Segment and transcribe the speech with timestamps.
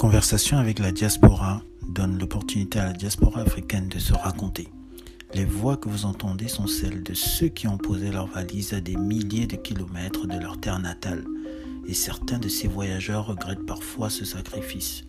[0.00, 4.68] Conversation avec la diaspora donne l'opportunité à la diaspora africaine de se raconter.
[5.34, 8.80] Les voix que vous entendez sont celles de ceux qui ont posé leurs valises à
[8.80, 11.26] des milliers de kilomètres de leur terre natale.
[11.86, 15.04] Et certains de ces voyageurs regrettent parfois ce sacrifice.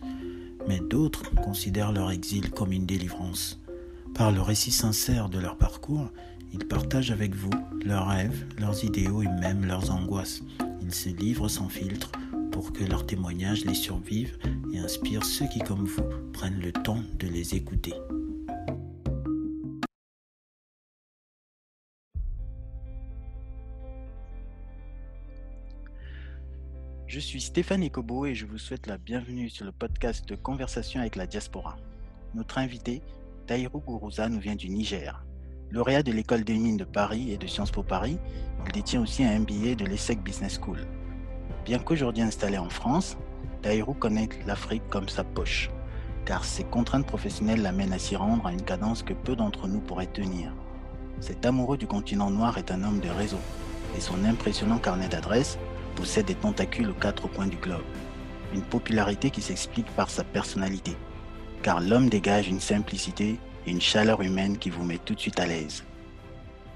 [0.68, 3.58] Mais d'autres considèrent leur exil comme une délivrance.
[4.14, 6.12] Par le récit sincère de leur parcours,
[6.52, 7.48] ils partagent avec vous
[7.82, 10.42] leurs rêves, leurs idéaux et même leurs angoisses.
[10.92, 12.12] Ils se sans filtre
[12.50, 14.36] pour que leurs témoignages les survivent
[14.74, 16.02] et inspirent ceux qui, comme vous,
[16.34, 17.94] prennent le temps de les écouter.
[27.06, 31.00] Je suis Stéphane Ekobo et je vous souhaite la bienvenue sur le podcast de Conversation
[31.00, 31.78] avec la diaspora.
[32.34, 33.00] Notre invité,
[33.46, 35.24] Taïrou Gourouza, nous vient du Niger.
[35.72, 38.18] Lauréat de l'école des mines de Paris et de Sciences Po Paris,
[38.66, 40.86] il détient aussi un MBA de l'ESSEC Business School.
[41.64, 43.16] Bien qu'aujourd'hui installé en France,
[43.62, 45.70] Taïrou connaît l'Afrique comme sa poche,
[46.26, 49.80] car ses contraintes professionnelles l'amènent à s'y rendre à une cadence que peu d'entre nous
[49.80, 50.52] pourraient tenir.
[51.20, 53.40] Cet amoureux du continent noir est un homme de réseau,
[53.96, 55.56] et son impressionnant carnet d'adresses
[55.96, 57.80] possède des tentacules aux quatre coins du globe.
[58.52, 60.98] Une popularité qui s'explique par sa personnalité,
[61.62, 65.46] car l'homme dégage une simplicité une chaleur humaine qui vous met tout de suite à
[65.46, 65.84] l'aise.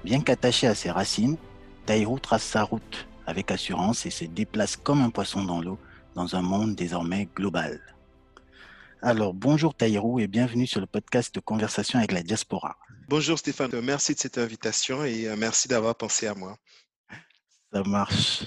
[0.03, 1.37] Bien qu'attaché à ses racines,
[1.85, 5.77] Taïrou trace sa route avec assurance et se déplace comme un poisson dans l'eau
[6.15, 7.79] dans un monde désormais global.
[9.01, 12.77] Alors, bonjour Taïrou et bienvenue sur le podcast de Conversation avec la diaspora.
[13.07, 16.57] Bonjour Stéphane, merci de cette invitation et euh, merci d'avoir pensé à moi.
[17.71, 18.45] Ça marche.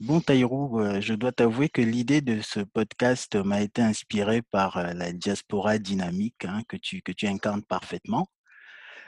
[0.00, 4.76] Bon Taïrou, euh, je dois t'avouer que l'idée de ce podcast m'a été inspirée par
[4.76, 8.28] euh, la diaspora dynamique hein, que, tu, que incarnes parfaitement.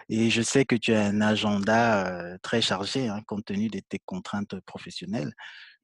[0.09, 4.01] Et je sais que tu as un agenda très chargé hein, compte tenu de tes
[4.01, 5.33] contraintes professionnelles.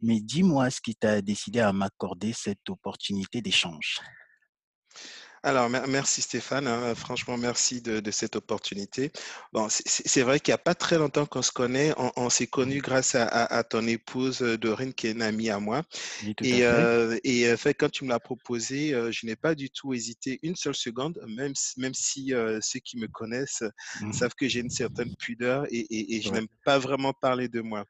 [0.00, 4.00] Mais dis-moi ce qui t'a décidé à m'accorder cette opportunité d'échange.
[5.46, 6.66] Alors, merci Stéphane.
[6.66, 6.96] Hein.
[6.96, 9.12] franchement, merci de, cette opportunité.
[9.52, 11.94] Bon, c'est vrai qu'il n'y a pas très longtemps qu'on se connaît.
[12.16, 15.84] On, s'est connus grâce à, ton épouse euh, Dorine, qui est une amie à moi.
[16.42, 19.94] et, euh, et euh, fait, quand tu me l'as proposé, je n'ai pas du tout
[19.94, 23.62] hésité une seule seconde, même, même si ceux qui me connaissent
[24.00, 27.84] mmh savent que j'ai une certaine pudeur et, je n'aime pas vraiment parler de moi.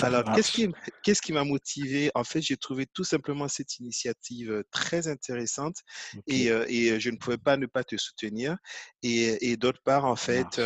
[0.00, 0.68] Alors, qu'est-ce qui,
[1.02, 2.10] qu'est-ce qui m'a motivé?
[2.14, 5.76] En fait, j'ai trouvé tout simplement cette initiative très intéressante
[6.26, 8.56] et, et je ne pouvais pas ne pas te soutenir.
[9.02, 10.60] Et, d'autre part, en fait,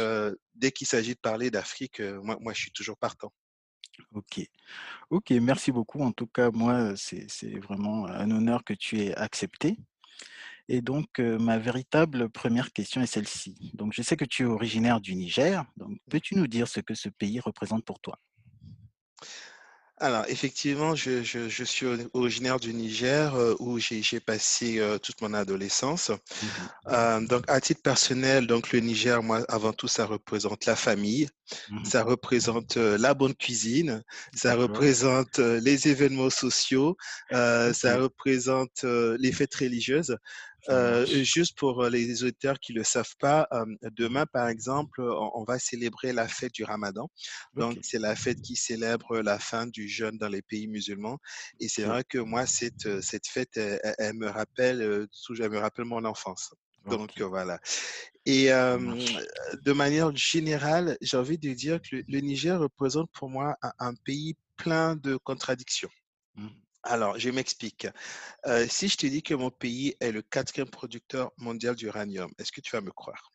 [0.54, 3.32] dès qu'il s'agit de parler d'Afrique, moi, moi, je suis toujours partant.
[4.12, 4.40] Ok,
[5.10, 6.02] ok, merci beaucoup.
[6.02, 9.76] En tout cas, moi, c'est vraiment un honneur que tu aies accepté.
[10.68, 13.72] Et donc, ma véritable première question est celle-ci.
[13.74, 15.64] Donc, je sais que tu es originaire du Niger.
[15.76, 15.96] Donc, mmh.
[16.10, 18.18] peux-tu nous dire ce que ce pays représente pour toi?
[20.02, 25.32] Alors, effectivement, je, je, suis originaire du Niger euh, où j'ai passé euh, toute mon
[25.32, 26.10] adolescence.
[26.10, 26.46] Mmh
[26.88, 31.28] euh, donc, à titre personnel, donc le Niger, moi, avant tout, ça représente la famille,
[31.70, 34.02] mmh ça représente la bonne cuisine,
[34.34, 36.96] ça représente les événements sociaux,
[37.30, 40.16] ça représente les fêtes religieuses.
[40.68, 43.48] Euh, juste pour les auditeurs qui ne le savent pas,
[43.96, 47.08] demain, par exemple, on, va célébrer la fête du Ramadan.
[47.54, 51.18] Donc, c'est la fête qui célèbre la fin du jeûne dans les pays musulmans.
[51.60, 55.08] Et c'est vrai que moi, cette, cette fête, elle, me rappelle,
[55.40, 56.54] elle me rappelle mon enfance.
[56.86, 57.58] Donc, voilà.
[58.24, 63.94] Et de manière générale, j'ai envie de dire que le, Niger représente pour moi un,
[64.04, 65.90] pays plein de contradictions.
[66.36, 66.48] Mmh.
[66.84, 67.86] Alors, je m'explique.
[68.46, 72.52] Euh, si je te dis que mon pays est le quatrième producteur mondial d'uranium, est-ce
[72.52, 73.32] que tu vas me croire?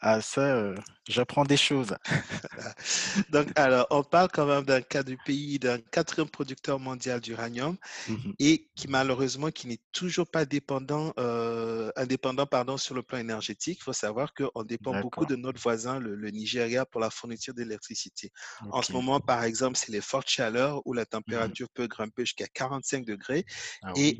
[0.00, 0.74] Ah ça,
[1.08, 1.96] j'apprends des choses.
[3.30, 7.76] Donc, alors, on parle quand même d'un cas du pays, d'un quatrième producteur mondial d'uranium
[8.08, 11.12] mmh et qui malheureusement qui n'est toujours pas dépendant,
[11.96, 13.78] indépendant pardon, sur le plan énergétique.
[13.80, 18.30] Il faut savoir qu'on dépend beaucoup de notre voisin, le, Nigeria, pour la fourniture d'électricité.
[18.70, 22.24] En ce moment, par exemple, c'est les fortes chaleurs où la mmh température peut grimper
[22.24, 23.44] jusqu'à 45 degrés
[23.82, 24.16] ah et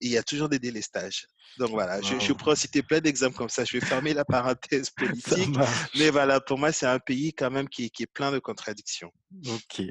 [0.00, 1.26] il y a toujours des délestages.
[1.58, 3.64] Donc voilà, je, je pourrais citer plein d'exemples comme ça.
[3.64, 5.56] Je vais fermer la parenthèse politique.
[5.98, 9.12] Mais voilà, pour moi, c'est un pays quand même qui, qui, est plein de contradictions.
[9.48, 9.82] Ok.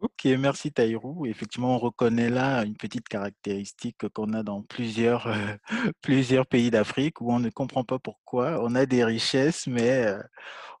[0.00, 1.26] Ok, merci Taïrou.
[1.26, 5.56] Effectivement, on reconnaît là une petite caractéristique qu'on a dans plusieurs, euh,
[6.00, 8.64] plusieurs pays d'Afrique où on ne comprend pas pourquoi.
[8.64, 10.22] On a des richesses, mais euh,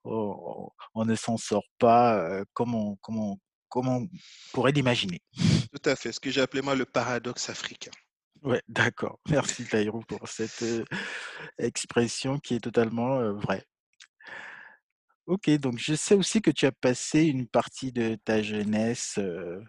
[0.04, 3.38] on, ne s'en sort pas euh, comme, on, comme, on,
[3.68, 4.08] comme on
[4.54, 5.20] pourrait l'imaginer.
[5.70, 7.90] Tout à fait, ce que j'ai appelé moi le paradoxe africain.
[8.42, 9.20] Ouais, d'accord.
[9.28, 10.64] Merci Taïrou pour cette
[11.58, 13.66] expression qui est totalement vraie.
[15.30, 19.20] OK, donc je sais aussi que tu as passé une partie de ta jeunesse,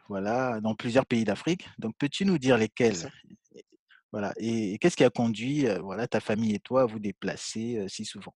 [0.09, 1.67] voilà, dans plusieurs pays d'Afrique.
[1.77, 3.11] Donc peux-tu nous dire lesquels?
[3.55, 3.63] Et
[4.11, 8.05] voilà et qu'est-ce qui a conduit, voilà, ta famille et toi à vous déplacer, si
[8.05, 8.33] souvent?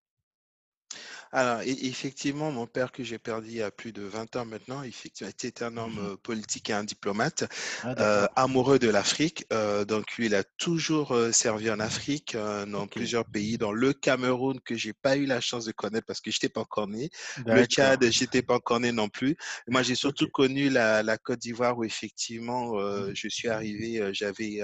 [1.32, 4.84] Alors, effectivement, mon père que j'ai perdu il y a plus de 20 ans maintenant,
[4.84, 7.46] effectivement, était un homme, Mmh politique et un diplomate,
[7.84, 9.46] Ah amoureux de l'Afrique.
[9.88, 12.36] Donc lui, il a toujours, servi en Afrique,
[12.68, 16.22] dans plusieurs pays, dans le Cameroun que j'ai pas eu la chance de connaître parce
[16.22, 17.10] que j'étais pas encore né.
[17.46, 17.66] Le.
[17.66, 19.36] Tchad, j'étais pas encore né non plus.
[19.68, 24.62] Moi, j'ai surtout connu la la Côte d'Ivoire où effectivement, Mmh je suis arrivé, j'avais,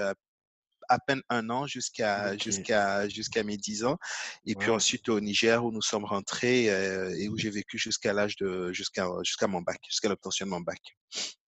[0.92, 3.96] à peine un an jusqu'à jusqu'à jusqu'à mes 10 ans
[4.44, 8.36] et puis ensuite au Niger où nous sommes rentrés, et où j'ai vécu jusqu'à l'âge
[8.36, 10.80] de jusqu'à jusqu'à mon bac, jusqu'à l'obtention de mon bac.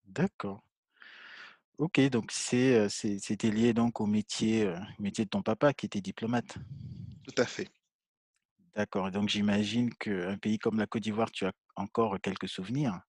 [0.04, 0.62] d'accord.
[1.78, 6.56] OK, donc c'est, c'était lié donc au métier, métier de ton papa qui était diplomate?
[7.24, 7.68] Tout à fait.
[8.76, 13.00] D'accord, donc j'imagine qu'un pays comme la Côte d'Ivoire, tu as encore quelques souvenirs?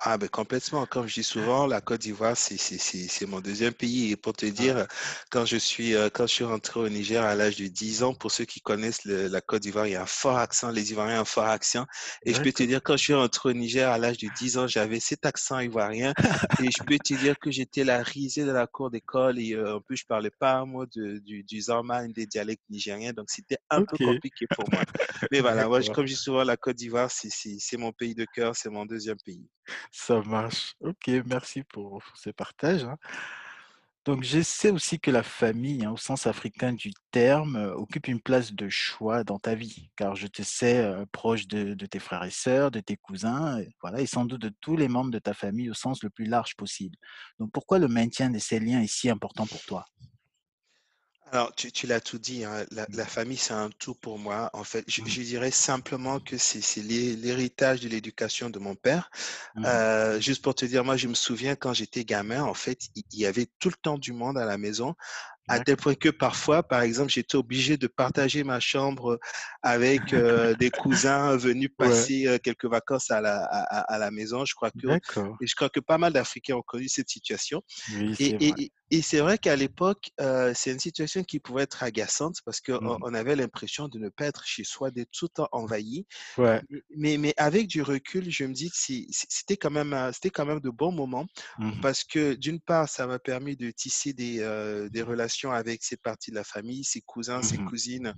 [0.00, 4.12] Ah ben complètement, comme je dis souvent, la Côte d'Ivoire, c'est mon deuxième pays.
[4.12, 4.86] Et pour te Ouais, dire,
[5.30, 8.14] quand je suis, heu, quand je suis rentré au Niger à l'âge de 10 ans,
[8.14, 10.90] pour ceux qui connaissent le la Côte d'Ivoire, il y a un fort accent, les
[10.92, 11.86] Ivoiriens ont un fort accent.
[12.24, 14.56] Et je peux te dire quand je suis rentré au Niger à l'âge de 10
[14.58, 16.14] ans, j'avais cet accent ivoirien.
[16.58, 19.74] Et je peux te dire que j'étais la risée de la cour d'école et heu,
[19.74, 23.30] en plus je parlais pas un mot de du du zarma, des dialectes nigériens, donc
[23.30, 24.84] c'était un peu compliqué pour moi.
[25.30, 28.54] Mais voilà, moi, comme je dis souvent, la Côte d'Ivoire, c'est mon pays de cœur,
[28.56, 29.47] c'est mon deuxième pays.
[29.92, 30.74] Ça marche.
[30.80, 32.96] OK, merci pour ce partage, hein.
[34.04, 38.08] Donc je sais aussi que la famille, hein, au sens africain du terme, heu, occupe
[38.08, 41.98] une place de choix dans ta vie, car je te sais, heu, proche de tes
[41.98, 45.18] frères et sœurs, de tes cousins voilà et sans doute de tous les membres de
[45.18, 46.96] ta famille au sens le plus large possible.
[47.38, 49.84] Donc pourquoi le maintien de ces liens est si important pour toi?
[51.30, 54.18] Alors, tu, tu l'as tout dit, hein, la, la Mmh famille, c'est un tout pour
[54.18, 54.48] moi.
[54.54, 55.06] En fait, je, mh.
[55.06, 59.10] je dirais simplement que c'est c'est l'hé- l'héritage de l'éducation de mon père.
[59.54, 62.88] Mmh Euh, juste pour te dire, moi, je me souviens quand j'étais gamin, en fait,
[62.96, 64.94] il y avait tout le temps du monde à la maison.
[65.48, 69.18] À tel point que parfois, par exemple, j'étais obligé de partager ma chambre
[69.62, 74.44] avec euh, des cousins venus passer euh, quelques vacances à la, à, la maison.
[74.44, 74.88] Je crois que,
[75.40, 77.62] je crois que pas mal d'Africains ont connu cette situation.
[77.94, 78.54] Oui, Et, c'est vrai.
[78.58, 82.36] et, et et c'est vrai qu'à l'époque, euh, c'est une situation qui pouvait être agaçante
[82.44, 85.28] parce qu'on Mmh on avait l'impression de ne pas être chez soi, d'être tout le
[85.30, 86.06] temps envahi.
[86.38, 86.62] Ouais.
[86.96, 88.76] Mais, mais, avec du recul, je me dis que
[89.10, 91.26] c'était quand même, euh, quand même de bons moments
[91.58, 95.82] Mmh parce que d'une part, ça m'a permis de tisser des, euh, des relations avec
[95.84, 98.14] cette partie de la famille, ses cousins, ses Mmh cousines,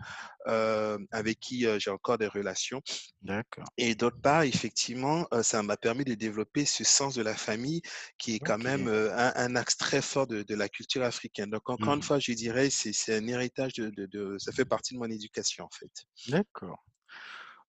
[0.48, 2.82] euh, avec qui j'ai encore des relations.
[3.22, 3.72] D'accord.
[3.76, 7.82] Et d'autre part, effectivement, ça m'a permis de développer ce sens de la famille
[8.18, 11.50] qui est quand même un, un axe très fort de, de la culture africaine.
[11.50, 14.64] Donc, encore une Mmh fois, je dirais, c'est un héritage de, de, de- ça fait
[14.66, 15.90] partie de mon éducation, en fait.
[16.26, 16.80] D'accord.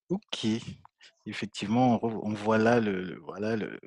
[0.10, 0.48] OK.
[1.26, 3.80] Effectivement, on voit là le le voilà le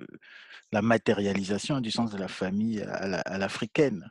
[0.72, 4.08] la matérialisation du sens de la famille à l'africaine.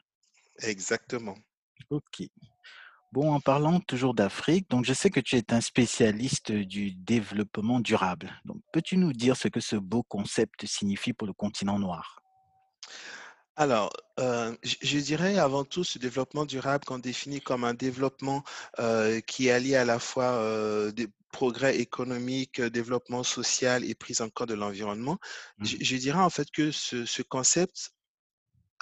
[0.62, 1.38] Exactement.
[1.90, 2.24] OK.
[3.12, 7.80] Bon, en parlant toujours d'Afrique, donc je sais que tu es un spécialiste du développement
[7.80, 8.34] durable.
[8.46, 12.24] Donc peux-tu nous dire ce que ce beau concept signifie pour le continent noir?
[13.56, 18.44] Alors, heu, je dirais avant tout ce développement durable qu'on définit comme un développement,
[18.80, 24.30] heu, qui allie à la fois, heu, des progrès économiques, développement social et prise en
[24.30, 25.18] compte de l'environnement.
[25.62, 27.93] Je Mmh je dirais en fait que ce ce concept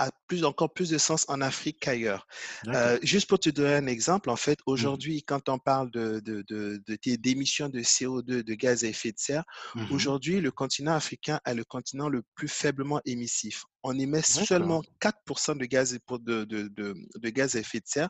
[0.08, 2.28] a plus encore plus de sens en Afrique qu'ailleurs.
[2.76, 6.20] Heu, juste pour te donner un exemple, en fait, Mmh aujourd'hui, quand on parle de
[6.22, 9.44] de de de tes d'émissions de CO2, de gaz à effet de serre,
[9.74, 13.66] Mmh aujourd'hui, le continent africain est le continent le plus faiblement émissif.
[13.84, 18.10] On émet seulement 4 de gaz de de de de gaz à effet de serre.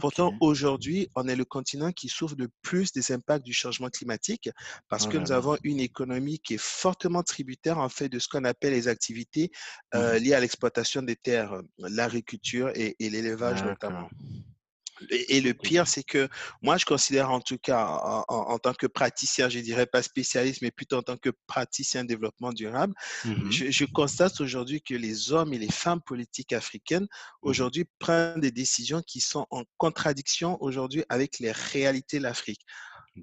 [0.00, 4.50] Pourtant, aujourd'hui, on est le continent qui souffre le plus des impacts du changement climatique
[4.88, 8.28] parce Oh que nous avons une économie qui est fortement tributaire, en fait, de ce
[8.28, 9.50] qu'on appelle les activités
[9.94, 10.22] euh, Mmh.
[10.22, 14.08] liées à l'exploitation des terres, euh, l'agriculture et, et l'élevage notamment.
[15.10, 15.62] Et, le OK.
[15.62, 16.28] pire, c'est que
[16.62, 20.02] moi, je considère en tout cas, en, en- en tant que praticien, je dirais pas
[20.02, 24.82] spécialiste, mais plutôt en tant que praticien de développement durable, Mmh je, je constate aujourd'hui
[24.82, 27.08] que les hommes et les femmes politiques africaines Mmh
[27.42, 32.60] aujourd'hui prennent des décisions qui sont en contradiction aujourd'hui avec les réalités de l'Afrique.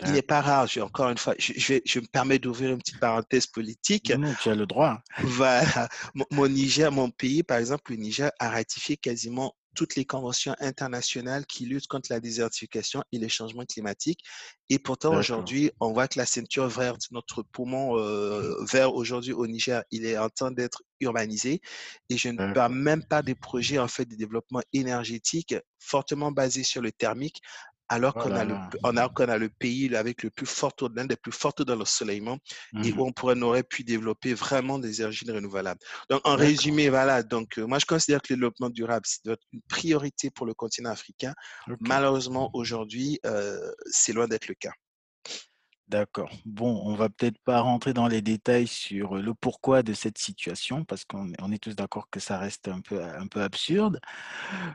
[0.06, 2.72] Il n'est pas rare, je, encore une fois, je, je, vais- je me permets d'ouvrir
[2.72, 4.12] une petite parenthèse politique.
[4.18, 5.02] Non, tu as le droit.
[5.20, 5.88] Voilà.
[6.14, 10.56] Mon, mon Niger, mon pays, par exemple, le Niger a ratifié quasiment toutes les conventions
[10.60, 14.24] internationales qui luttent contre la désertification et les changements climatiques.
[14.70, 19.34] Et pourtant, aujourd'hui, on voit que la ceinture verte, notre poumon euh, Mmh vert aujourd'hui
[19.34, 21.62] au Niger, il est en train d'être urbanisé.
[22.10, 22.70] Et je ne parle D'accord.
[22.72, 27.42] même pas des projets en fait de développement énergétique fortement basés sur le thermique
[27.90, 30.74] alors Oh qu'on a le, on a, qu'on a le pays avec le plus fort
[30.76, 32.38] taux, l'un des plus forts taux d'ensoleillement
[32.84, 35.80] et Mmh où on pourrait, on aurait pu développer vraiment des énergies renouvelables.
[36.10, 37.24] Donc, en résumé, voilà.
[37.24, 40.92] Donc, euh, moi, je considère que le développement durable, c'est une priorité pour le continent
[40.92, 41.34] africain.
[41.82, 44.72] Malheureusement, aujourd'hui, euh, c'est loin d'être le cas.
[45.88, 46.32] D'accord.
[46.46, 50.84] Bon, on va peut-être pas rentrer dans les détails sur, le pourquoi de cette situation
[50.84, 54.00] parce qu'on est on est tous d'accord que ça reste un peu un peu absurde,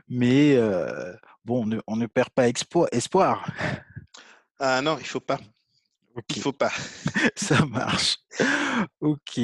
[0.07, 0.57] mais
[1.43, 3.51] bon, on ne on ne perd pas espoir.
[4.59, 5.39] Ah non, il faut pas.
[6.15, 6.71] Il OK, faut pas.
[7.35, 8.17] ça marche.
[9.01, 9.41] OK.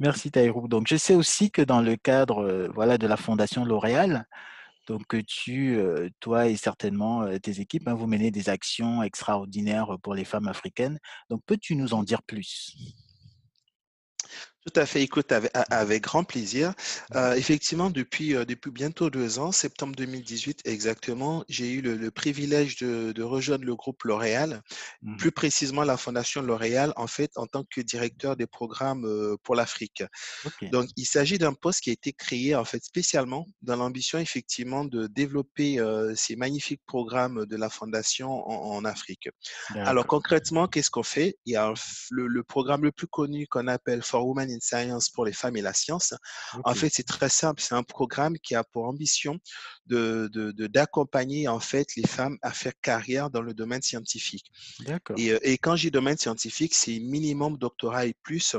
[0.00, 0.66] Merci Taïrou.
[0.66, 4.26] Donc je sais aussi que dans le cadre, voilà, de la Fondation L'Oréal,
[4.86, 5.78] donc tu,
[6.20, 10.98] toi et certainement, tes équipes, hein, vous menez des actions extraordinaires, pour les femmes africaines.
[11.30, 12.76] Donc peux-tu nous en dire plus?
[14.66, 16.70] Tout à fait, écoute, avec, avec grand plaisir.
[16.70, 21.96] Mmh Euh, effectivement, depuis, euh, depuis bientôt deux ans, septembre 2018 exactement, j'ai eu le,
[21.96, 24.62] le privilège de, de rejoindre le groupe L'Oréal,
[25.02, 25.16] mh.
[25.16, 29.54] plus précisément la Fondation L'Oréal, en fait, en tant que directeur des programmes euh, pour
[29.54, 30.02] l'Afrique.
[30.72, 34.84] Donc, il s'agit d'un poste qui a été créé, en fait, spécialement dans l'ambition, effectivement,
[34.84, 35.78] de développer
[36.16, 39.28] ces magnifiques programmes de la Fondation en en Afrique.
[39.74, 41.36] Alors concrètement, qu'est-ce qu'on fait?
[41.44, 41.72] Il y a
[42.10, 45.56] le, le programme le plus connu qu'on appelle For Women in Science pour les femmes
[45.56, 46.14] et la science.
[46.64, 47.62] En fait, c'est très simple.
[47.62, 49.38] C'est un programme qui a pour ambition
[49.86, 50.28] de,
[50.68, 54.46] d'accompagner en fait les femmes à faire carrière dans le domaine scientifique.
[54.78, 55.16] d'accord.
[55.18, 58.56] Et, euh, et quand dis domaine scientifique, c'est minimum doctorat et plus,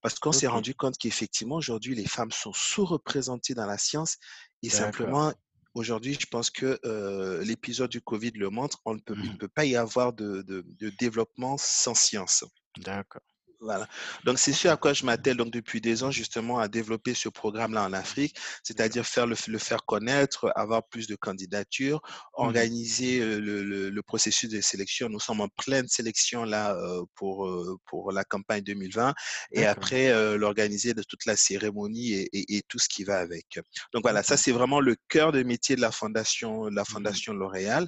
[0.00, 4.16] parce qu'on s'est rendu compte qu'effectivement aujourd'hui les femmes sont sous-représentées dans la science
[4.62, 5.32] et simplement
[5.74, 9.34] Aujourd'hui, je pense que euh, l'épisode du Covid le montre, on ne peut, il ne
[9.34, 12.44] Mmh peut pas y avoir de, de- de développement sans science.
[12.76, 13.22] D'accord.
[13.62, 13.86] Voilà.
[14.24, 17.28] Donc, c'est ce à quoi je m'attelle donc depuis des ans justement à développer ce
[17.28, 23.20] programme-là en Afrique, c'est-à-dire faire le, le faire connaître, avoir plus de candidatures, Mmh organiser
[23.20, 25.08] euh, le, le- le processus de sélection.
[25.08, 29.14] Nous sommes en pleine sélection là euh, pour, euh, pour la campagne 2020
[29.52, 33.18] et après euh, l'organiser de toute la cérémonie et, et- et tout ce qui va
[33.18, 33.60] avec.
[33.92, 36.86] Donc voilà, ça c'est vraiment le cœur de métier de la fondation, de la Mmh
[36.86, 37.86] fondation L'Oréal.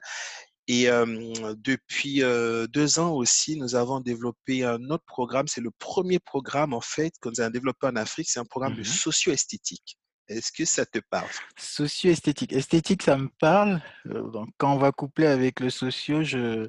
[0.67, 5.47] Et euh, depuis euh, deux ans aussi, nous avons développé un autre programme.
[5.47, 8.29] C'est le premier programme, en fait, que nous avons développé en Afrique.
[8.31, 9.99] C'est un programme de Mmh socio-esthétique.
[10.29, 11.29] Est-ce que ça te parle?
[11.59, 12.55] Socio-esthétique.
[12.55, 16.67] Esthétique, ça me parle, donc quand on va coupler avec le socio, je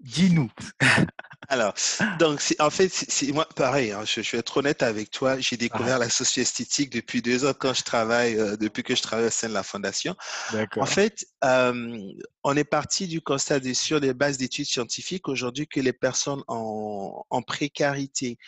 [0.00, 0.50] dis-nous.
[1.48, 1.74] Alors,
[2.18, 5.38] donc, c'est, en fait, c'est moi, pareil, hein, je, je vais être honnête avec toi.
[5.38, 9.02] J'ai Ah, découvert la socio-esthétique depuis deux ans quand je travaille, euh, depuis que je
[9.02, 10.16] travaille au sein de la fondation.
[10.50, 10.88] En d'accord.
[10.88, 11.98] fait, euh,
[12.48, 16.44] on est parti du constat de- sur les bases d'études scientifiques aujourd'hui que les personnes
[16.46, 18.38] en, en précarité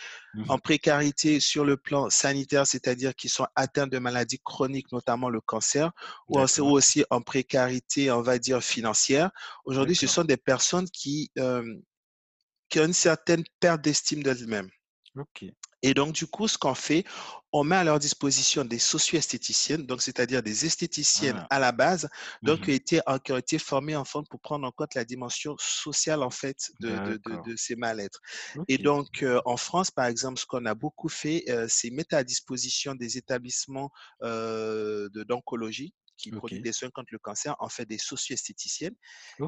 [0.49, 5.31] en Mmh précarité sur le plan sanitaire, c'est-à-dire qui sont atteints de maladies chroniques, notamment
[5.31, 5.91] le cancer,
[6.29, 9.31] ou aussi, en précarité, on va dire, financière.
[9.65, 11.65] Aujourd'hui, ce sont des personnes qui, euh,
[12.69, 14.69] qui ont une certaine perte d'estime d'elles-mêmes.
[15.83, 17.05] Et donc, du coup, ce qu'on fait,
[17.53, 21.47] on met à leur disposition des socio-esthéticiennes, donc c'est-à-dire des esthéticiennes Ah.
[21.51, 22.09] à la base,
[22.43, 24.95] donc qui, Mmh ont été, qui ont été formées en fait pour prendre en compte
[24.97, 27.43] la dimension sociale en fait de, de, de, D'accord.
[27.43, 28.21] de ces mal-être.
[28.67, 32.17] Et donc, euh, en France, par exemple, ce qu'on a beaucoup fait, euh, c'est mettre
[32.17, 33.91] à disposition des établissements
[34.25, 36.65] euh, d'oncologie qui prodiguent OK.
[36.65, 38.97] des soins contre le cancer, en fait, des socio-esthéticiennes.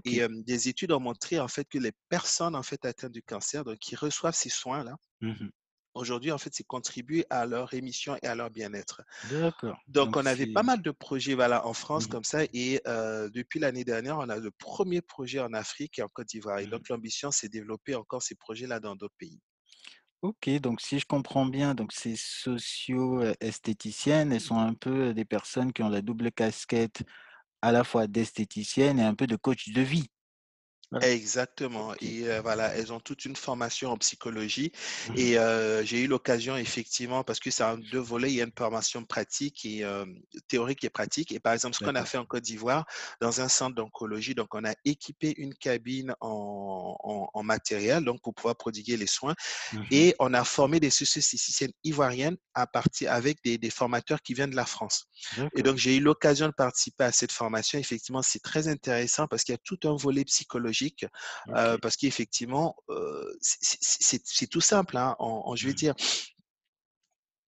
[0.04, 3.22] Et euh, des études ont montré en fait que les personnes en fait atteintes du
[3.22, 5.50] cancer, donc qui reçoivent ces soins-là, Mmh
[5.94, 9.02] Aujourd'hui, en fait, c'est contribuer à leur émission et à leur bien-être.
[9.22, 9.78] D'accord.
[9.88, 12.44] Donc, Donc on avait pas mal de projets voilà, en France mmh comme ça.
[12.52, 16.28] Et euh, depuis l'année dernière, on a le premier projet en Afrique et en Côte
[16.28, 16.60] d'Ivoire.
[16.60, 19.40] Et Mmh donc, l'ambition, c'est de développer encore ces projets-là dans d'autres pays.
[20.22, 25.24] OK, donc si je comprends bien, donc ces socio, esthéticiennes, elles sont un peu des
[25.24, 27.04] personnes qui ont la double casquette
[27.62, 30.08] à la fois d'esthéticienne et un peu de coach de vie?
[31.02, 31.94] Exactement.
[32.00, 34.70] Et euh, voilà, elles ont toute une formation en psychologie.
[35.06, 38.40] Mmh Et euh, j'ai eu l'occasion, effectivement, parce que c'est en deux volets, il y
[38.42, 40.04] a une formation pratique et euh,
[40.48, 41.32] théorique et pratique.
[41.32, 42.84] Et par exemple, ce qu'on a fait en Côte d'Ivoire,
[43.20, 48.20] dans un centre d'oncologie, donc on a équipé une cabine en, en- en matériel, donc
[48.20, 49.34] pour pouvoir prodiguer les soins.
[49.72, 54.34] Mmh Et on a formé des socio-esthéticiennes ivoiriennes à partir avec des, des formateurs qui
[54.34, 55.06] viennent de la France.
[55.54, 57.78] Et donc, j'ai eu l'occasion de participer à cette formation.
[57.78, 60.79] Effectivement, c'est très intéressant parce qu'il y a tout un volet psychologique.
[61.56, 64.96] Euh, parce qu'effectivement, euh, c'est tout simple.
[64.96, 65.16] hein.
[65.18, 65.94] En- en- je vais Mmh dire,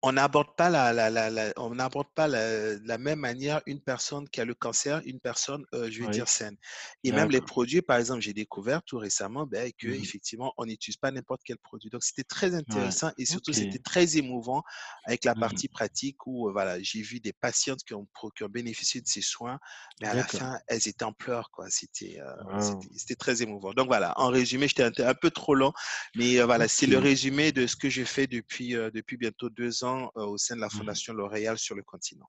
[0.02, 3.60] on n'aborde pas la la la la on n'aborde pas la de la même manière
[3.66, 6.56] une personne qui a le cancer, une personne, heu, je vais Oui, dire saine
[7.02, 10.12] et même les produits, par exemple, j'ai découvert tout récemment, beh, Mmh mh.
[10.12, 11.90] qu'effectivement, on n'utilise pas n'importe quel produit.
[11.90, 12.92] Donc c'était très Ouais.
[12.94, 14.62] intéressant et surtout c'était très émouvant
[15.04, 15.56] avec la Mmh mh.
[15.56, 19.06] partie pratique où, heu, voilà, j'ai vu des patientes qui ont qui ont bénéficié de
[19.08, 19.58] ces soins,
[20.00, 21.66] mais à la fin, elles étaient en pleurs, quoi.
[21.70, 22.80] C'était, Waouh!
[22.80, 23.72] c'était c'était très émouvant.
[23.72, 25.72] Donc voilà, en résumé, j'étais un peu trop long,
[26.14, 29.86] mais voilà, c'est le résumé de ce que j'ai fait depuis, depuis bientôt 2 ans,
[30.14, 30.78] au sein de la Mmh mh.
[30.78, 32.28] Fondation L'Oréal sur le continent.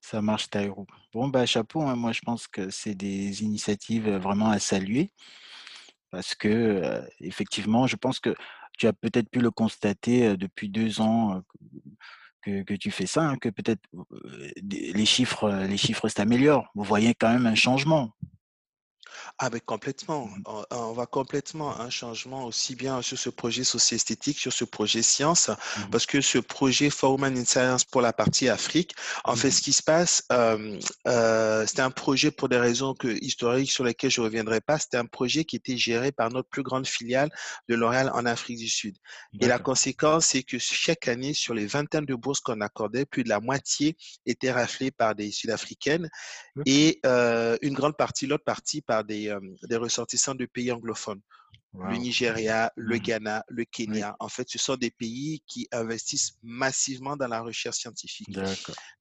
[0.00, 0.86] Ça marche Taïrou.
[1.12, 5.10] Bon, bah, chapeau, hein, moi je pense que c'est des initiatives, vraiment à saluer
[6.10, 8.34] parce que, effectivement, je pense que
[8.78, 11.42] tu as peut-être pu le constater, depuis 2 ans,
[12.42, 13.82] que que tu fais ça, hein, que peut-être,
[14.62, 16.68] les chiffres, les chiffres s'améliorent.
[16.76, 18.12] Vous voyez quand même un changement?
[19.38, 20.44] Ah beh, complètement, Mmh mh.
[20.44, 25.02] on on voit complètement un changement aussi bien sur ce projet socio-esthétique, sur ce projet
[25.02, 25.90] science, Mmh mh.
[25.90, 28.94] parce que ce projet For Women in Science pour la partie Afrique,
[29.24, 30.78] en Mmh fait, ce qui se passe, heu,
[31.66, 34.78] c'était un projet pour des raisons que historiques sur lesquelles je reviendrai pas.
[34.78, 37.30] C'était un projet qui était géré par notre plus grande filiale
[37.68, 38.96] de L'Oréal en Afrique du Sud
[39.40, 43.24] et la conséquence, c'est que chaque année, sur les vingtaines de bourses qu'on accordait, plus
[43.24, 46.08] de la moitié étaient raflées par des Sud-Africaines
[46.66, 49.32] et heu, une grande partie, l'autre partie par des,
[49.76, 51.20] ressortissants de pays anglophones.
[51.74, 51.96] Le!
[51.98, 53.02] Nigeria, le Mmh mh.
[53.02, 53.66] Ghana, le Oui.
[53.70, 54.16] Kenya.
[54.20, 58.28] En fait, ce sont des pays qui investissent massivement dans la recherche scientifique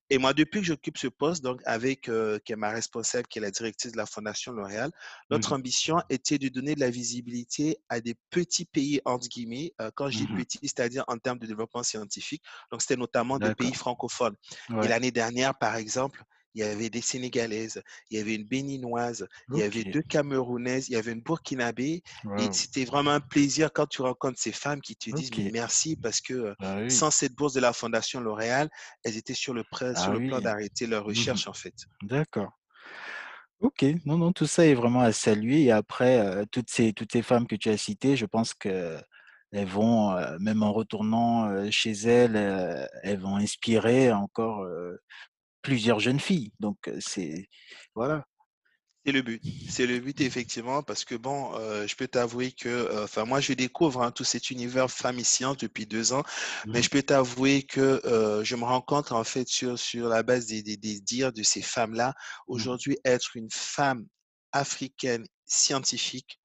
[0.10, 3.42] et moi, depuis que j'occupe ce poste, donc avec, qui est ma responsable, qui est
[3.42, 4.92] la directrice de la Fondation L'Oréal,
[5.32, 5.56] Mmh notre mh.
[5.56, 10.18] ambition était de donner de la visibilité à des «petits pays» entre guillemets, quand je
[10.18, 10.38] dis Mmh mh.
[10.38, 14.36] «petits», c'est-à-dire en termes de développement scientifique, donc c'était notamment des pays francophones
[14.84, 16.22] et l'année dernière, par exemple,
[16.56, 19.86] il y avait des Sénégalaises, il y avait une Béninoise, il y avait.
[19.86, 22.04] 2 Camerounaises, il y avait une Burkinabé
[22.38, 25.54] et c'était vraiment un plaisir quand tu rencontres ces femmes qui te disent: «Mais OK.
[25.54, 27.04] merci parce que, Bah oui.
[27.04, 28.70] sans cette bourse de la Fondation L'Oréal,
[29.04, 31.38] elles étaient sur le prêt sur Ah le plan d'arrêter leur Mmh mh.
[31.38, 31.76] recherche, en fait.
[32.04, 32.54] D'accord.
[33.62, 33.86] OK.
[34.06, 37.48] Non, non, tout ça est vraiment à saluer et après, toutes ces toutes ces femmes
[37.48, 39.04] que tu as citées, je pense qu'elles
[39.68, 42.36] vont, heu, même en retournant, chez elles,
[43.04, 44.66] elles vont inspirer encore,
[45.64, 47.48] plusieurs jeunes filles donc c'est
[47.96, 48.26] voilà.
[49.06, 49.44] C'est le but.
[49.70, 51.52] C'est le but effectivement parce que bon,
[51.86, 56.14] je peux t'avouer que, enfin moi je découvre, hein, tout cet univers sciences depuis 2
[56.14, 56.24] ans,
[56.66, 56.84] Mmh mais mh.
[56.84, 58.02] je peux t'avouer que,
[58.44, 61.44] je me rends compte en fait sur sur la base des des des dires de
[61.44, 62.14] ces femmes-là,
[62.54, 62.74] Mmh mh.
[62.74, 64.06] aujourd'hui être une femme
[64.54, 66.40] africaine scientifique,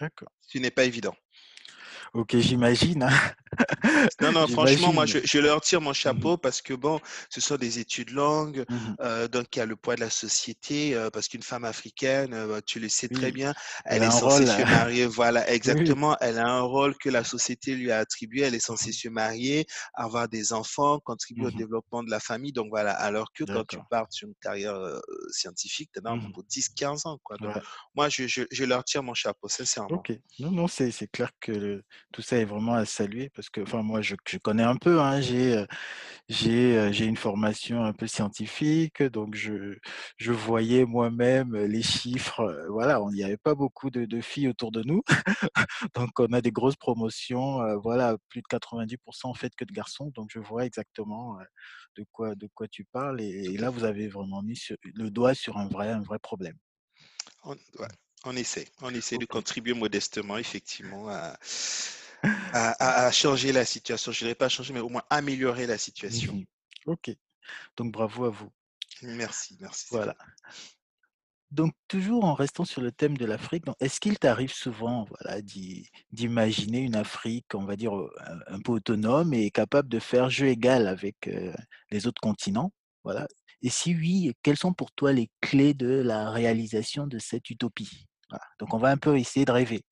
[0.00, 0.30] D'accord.
[0.42, 1.14] ce n'est pas évident.
[2.14, 3.32] OK, j'imagine, hein.
[4.20, 7.40] Non, non, franchement, moi, je je leur tire mon Mmh chapeau parce que bon, ce
[7.40, 8.96] sont des études longues, Mmh mh.
[9.02, 12.34] heu, donc il y a le poids de la société, heu, parce qu'une femme africaine,
[12.34, 15.92] heu, tu le sais très bien, elle est censée rôle, se marier voilà, oui.
[15.92, 19.08] exactement, elle a un rôle que la société lui a attribué, elle est censée se
[19.08, 21.62] marier, avoir des enfants, contribuer au Mmh mh.
[21.62, 22.92] développement de la famille, donc voilà.
[22.92, 24.76] Alors que quand tu pars sur une carrière,
[25.30, 26.32] scientifique, tu Mmh mh.
[26.32, 27.62] pour 10-15 ans, quoi, donc Ouais.
[27.94, 30.06] moi, je je je leur tire mon chapeau, sincèrement.
[30.06, 30.12] OK.
[30.38, 33.60] Non, non, c'est c'est clair que le tout ça est vraiment à saluer parce que
[33.62, 35.64] enfin moi je je connais un peu, hein, j'ai,
[36.28, 39.76] j'ai, heu, j'ai une formation un peu scientifique, donc je
[40.18, 44.20] je voyais moi-même, heu, les chiffres, voilà, on il y avait pas beaucoup de de
[44.20, 45.02] filles autour de nous,
[45.94, 50.10] donc on a des grosses promotions, voilà, plus de 90% en fait que de garçons,
[50.14, 51.38] donc je vois exactement,
[51.96, 55.34] de quoi de quoi tu parles et là vous avez vraiment mis sur le doigt
[55.34, 56.56] sur un vrai un vrai problème.
[57.44, 57.88] On ouais,
[58.24, 58.66] on essaie.
[58.80, 61.36] On essaie de contribuer modestement effectivement à
[62.52, 64.12] à changer la situation.
[64.12, 66.42] Je dirais pas changer, mais au moins améliorer la situation.
[66.86, 67.10] OK,
[67.76, 68.50] donc bravo à vous.
[69.02, 70.16] Merci, merci Voilà.
[71.50, 75.86] Donc toujours en restant sur le thème de l'Afrique, est-ce qu'il t'arrive souvent, voilà, d'i
[76.10, 78.10] d'imaginer une Afrique, on va dire, heu,
[78.46, 81.52] un peu autonome et capable de faire jeu égal avec, heu,
[81.90, 82.72] les autres continents?
[83.04, 83.28] Voilà.
[83.60, 88.06] Et si oui, quelles sont pour toi les clés de la réalisation de cette utopie?
[88.32, 89.84] Voilà, donc on va un peu essayer de rêver.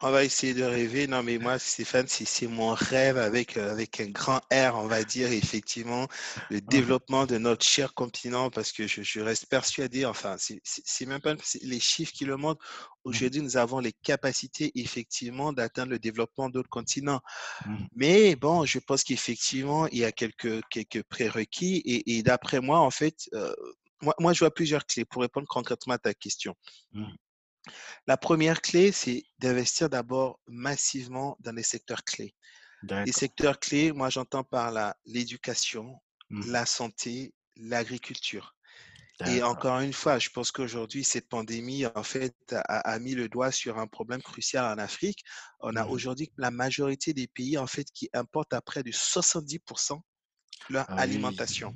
[0.00, 1.06] On va essayer de rêver.
[1.06, 5.04] Non, mais moi, Stéphane, c'est mon rêve avec, heu, avec un grand R, on va
[5.04, 6.08] dire, effectivement,
[6.50, 6.94] le Mmh mh.
[6.94, 11.34] développement de notre cher continent parce que je je reste persuadé, enfin, c'est même pas
[11.62, 12.64] les chiffres qui le montrent.
[13.10, 13.32] Mmh mh.
[13.32, 17.20] Aujourd'hui, nous avons les capacités, effectivement, d'atteindre le développement d'autres continents.
[17.64, 22.60] Mmh Mais bon, je pense qu'effectivement, il y a quelques quelques prérequis et et d'après
[22.60, 23.54] moi, en fait, heu,
[24.02, 26.54] moi moi, je vois plusieurs clés pour répondre concrètement à ta question.
[27.66, 27.72] Mmh.
[28.06, 32.34] La première clé, c'est d'investir d'abord massivement dans les secteurs clés.
[33.04, 36.52] Les secteurs clés, moi, j'entends par là l'éducation, Mmh mh.
[36.52, 38.56] la santé, l'agriculture.
[39.24, 43.28] Et encore une fois, je pense qu'aujourd'hui, cette pandémie, en fait, a a mis le
[43.28, 45.24] doigt sur un problème crucial en Afrique.
[45.60, 45.96] On a Mmh mh.
[45.96, 49.60] aujourd'hui la majorité des pays, en fait, qui importent à près de 70
[50.68, 51.44] leur Ah oui.
[51.50, 51.74] alimentation.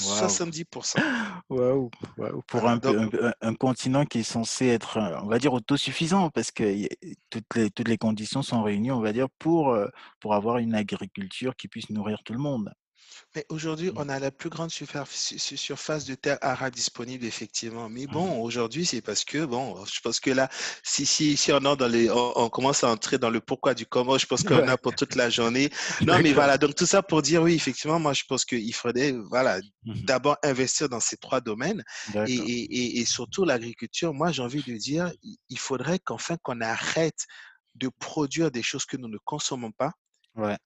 [0.00, 1.06] Mmh 70%.
[1.50, 6.50] Waouh, waouh, pour un continent qui est censé être, heu, on va dire autosuffisant parce
[6.50, 6.88] que
[7.30, 10.74] toutes les toutes les conditions sont réunies, on va dire, pour, heu, pour avoir une
[10.74, 12.72] agriculture qui puisse nourrir tout le monde.
[13.34, 13.96] Mais aujourd'hui, Mmh.
[13.96, 17.88] on a la plus grande surface de terre arable disponible effectivement.
[17.88, 20.48] Mais Mmh bon, aujourd'hui, c'est parce que bon, je pense que là,
[20.82, 23.86] si si si on dans les on on commence à entrer dans le pourquoi du
[23.86, 25.70] comment, je pense qu'on Ouais, a pour toute la journée.
[26.06, 29.12] Non, mais voilà, donc tout ça pour dire oui, effectivement, moi, je pense qu'il faudrait,
[29.30, 31.82] voilà, Mmh d'abord investir dans ces 3 domaines
[32.24, 34.12] et et et surtout l'agriculture.
[34.14, 35.12] Moi, j'ai envie de dire,
[35.48, 37.26] il faudrait qu'enfin qu'on arrête
[37.74, 39.92] de produire des choses que nous ne consommons pas
[40.34, 40.56] Ouais,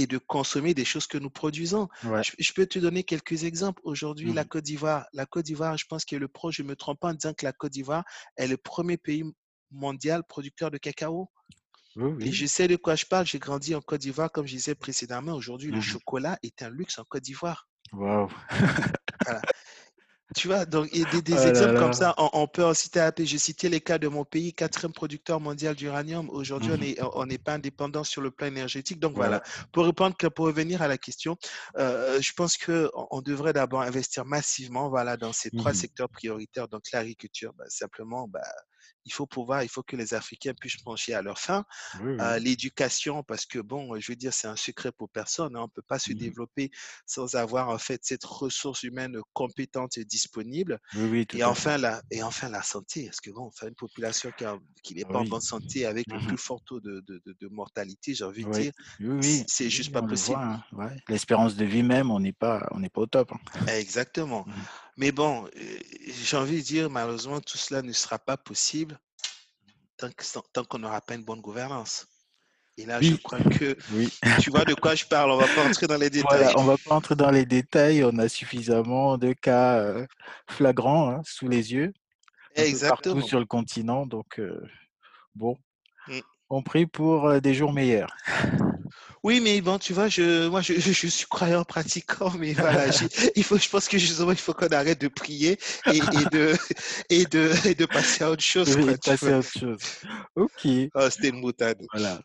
[0.00, 1.88] et de consommer des choses que nous produisons.
[2.04, 2.22] ouais.
[2.22, 3.80] Je, je peux te donner quelques exemples.
[3.84, 6.62] Aujourd'hui, la Mmh Côte d'Ivoire, la Côte d'Ivoire, je pense qu'elle est le pro, je
[6.62, 8.04] ne me trompe pas en disant que la Côte d'Ivoire
[8.36, 9.24] est le premier pays
[9.72, 11.28] mondial producteur de cacao.
[11.96, 13.26] Oui, Et je sais de quoi je parle.
[13.26, 15.32] J'ai grandi en Côte d'Ivoire, comme je disais précédemment.
[15.34, 17.68] Aujourd'hui, le Mmh chocolat est un luxe en Côte d'Ivoire.
[17.92, 18.28] Waouh.
[19.24, 19.42] Voilà.
[20.36, 22.74] Tu vois, donc, et des, des Oh là exemples comme ça, on, on peut en
[22.74, 26.28] citer à J'ai cité les cas de mon pays, quatrième producteur mondial d'uranium.
[26.28, 29.00] Aujourd'hui, on Mmh n'est on n'est pas indépendant sur le plan énergétique.
[29.00, 29.40] Donc voilà,
[29.72, 31.38] pour répondre, que- pour revenir à la question,
[31.78, 36.10] euh, je pense qu'on on devrait d'abord investir massivement voilà, dans ces trois Mmh secteurs
[36.10, 36.68] prioritaires.
[36.68, 38.42] Donc l'agriculture, bah, simplement, bah,
[39.08, 42.38] il faut pouvoir, il faut que les Africains puissent pencher à leur fin Oui, euh,
[42.38, 45.56] l'éducation, parce que bon, je veux dire, c'est un secret pour personne.
[45.56, 46.70] hein, on ne peut pas se Mmh développer
[47.06, 50.80] sans avoir en fait cette ressource humaine compétente et disponible.
[50.92, 51.54] Oui, oui, tout Et fait.
[51.54, 54.32] enfin la, et enfin la santé, parce que bon, enfin, une population
[54.82, 57.36] qui, n'est pas en bonne santé avec le Mmh plus fort taux de, de, de-
[57.40, 58.72] de mortalité, j'ai envie de dire,
[59.20, 60.42] c'est juste pas le possible.
[60.42, 60.96] hein, ouais.
[61.08, 63.40] L'espérance de vie même, on n'est pas on n'est pas au top, hein.
[63.66, 64.46] Exactement.
[64.46, 64.64] Mmh
[64.96, 68.97] Mais bon, euh, j'ai envie de dire, malheureusement, tout cela ne sera pas possible
[69.98, 72.06] tant qu'on n'aura pas une bonne gouvernance.
[72.76, 74.08] Et là, je crois que oui.
[74.40, 75.32] tu vois de quoi je parle.
[75.32, 76.28] On va pas entrer dans les détails.
[76.38, 80.06] Voilà, on va pas entrer dans les détails, on a suffisamment de cas, heu,
[80.48, 81.92] flagrants, hein, sous les yeux,
[82.54, 83.20] peu partout Exactement.
[83.22, 84.62] sur le continent donc heu,
[85.34, 85.56] bon,
[86.06, 86.20] Mmh.
[86.50, 88.16] on prie pour, heu, des jours meilleurs.
[89.24, 92.88] Oui, mais bon, tu vois, je, moi, je, je, je suis croyant pratiquant, mais voilà,
[92.90, 96.26] j'ai- il faut, je pense que justement, il faut qu'on arrête de prier et, et
[96.26, 96.54] de,
[97.10, 99.80] et de, et de passer à autre chose, Oui, quoi, passer à autre chose.
[100.36, 101.80] OK, Oh, c'était une boutade.
[101.92, 102.20] voilà.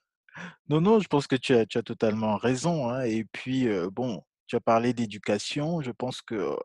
[0.70, 3.90] Non, non, je pense que tu as tu as totalement raison, hein et puis, heu,
[3.92, 6.56] bon, tu as parlé d'éducation, je pense que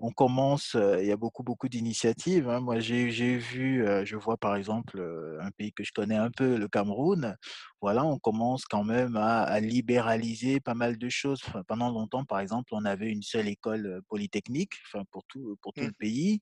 [0.00, 2.60] On commence, il y a beaucoup, beaucoup d'initiatives, hein.
[2.60, 5.00] Moi, j'ai vu, je vois par exemple,
[5.40, 7.36] un pays que je connais un peu, le Cameroun.
[7.80, 11.40] Voilà, on commence quand même à à libéraliser pas mal de choses.
[11.48, 15.74] Enfin, pendant longtemps, par exemple, on avait une seule école, polytechnique, enfin pour tout pour
[15.74, 15.88] tout Mmh.
[15.88, 16.40] le pays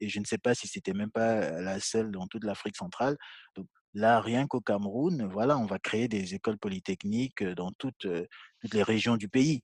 [0.00, 3.16] et je ne sais pas si c'était même pas, la seule dans toute l'Afrique centrale.
[3.56, 8.06] Donc là, rien qu'au Cameroun, voilà, on va créer des écoles polytechniques, dans toutes,
[8.60, 9.62] toutes les régions du pays.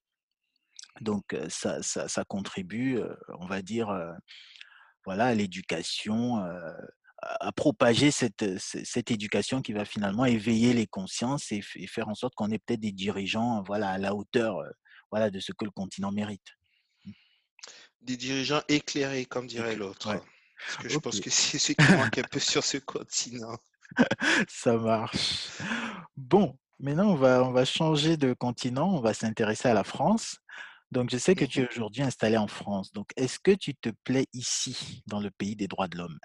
[1.00, 3.00] Donc ça ça ça contribue,
[3.40, 3.88] on va dire,
[5.05, 6.44] voilà, à l'éducation,
[7.22, 12.35] à propager cette, cette éducation qui va finalement éveiller les consciences et faire en sorte
[12.35, 14.62] qu'on ait peut-être des dirigeants, voilà, à la hauteur,
[15.11, 16.46] voilà, de ce que le continent mérite.
[17.05, 17.12] Mmh
[18.00, 20.20] Des dirigeants éclairés, comme dirait ouais, l'autre.
[20.66, 23.57] Parce que je pense que c'est ce qui manque un peu sur ce continent.
[24.48, 25.48] ça marche.
[26.16, 30.38] Bon, maintenant on va on va changer de continent, on va s'intéresser à la France.
[30.92, 32.92] Donc je sais que tu es aujourd'hui installé en France.
[32.92, 36.18] Donc est-ce que tu te plais ici, dans le pays des droits de l'homme?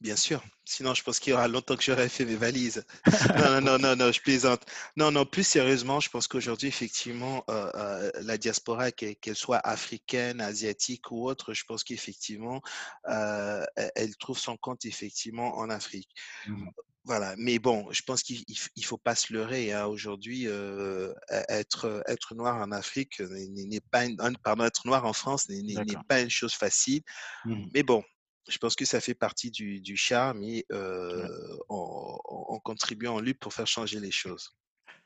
[0.00, 0.42] Bien sûr.
[0.64, 2.84] Sinon, je pense qu'il y aura longtemps que j'aurais fait mes valises.
[3.38, 4.62] Non, non, non, non, non, je plaisante.
[4.96, 10.40] Non, non, plus sérieusement, je pense qu'aujourd'hui, effectivement, euh, euh, la diaspora, qu'elle soit africaine,
[10.40, 12.60] asiatique ou autre, je pense qu'effectivement,
[13.08, 16.10] euh, elle elle trouve son compte effectivement en Afrique.
[16.48, 16.66] Mmh
[17.04, 17.34] Voilà.
[17.36, 18.44] Mais bon, je pense qu'il
[18.76, 19.72] il faut pas se leurrer.
[19.72, 19.86] hein.
[19.86, 25.04] Aujourd'hui, euh, e- être, être noir en Afrique n'est pas une, un- pardon, être noir
[25.04, 27.02] en France n'est pas une chose facile.
[27.44, 28.04] Mmh Mais bon,
[28.48, 30.66] je pense que ça fait partie du, du charme et
[31.14, 31.30] Ouais.
[31.30, 34.50] euh, on, on- on contribue en lutte pour faire changer les choses.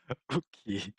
[0.31, 0.93] OK.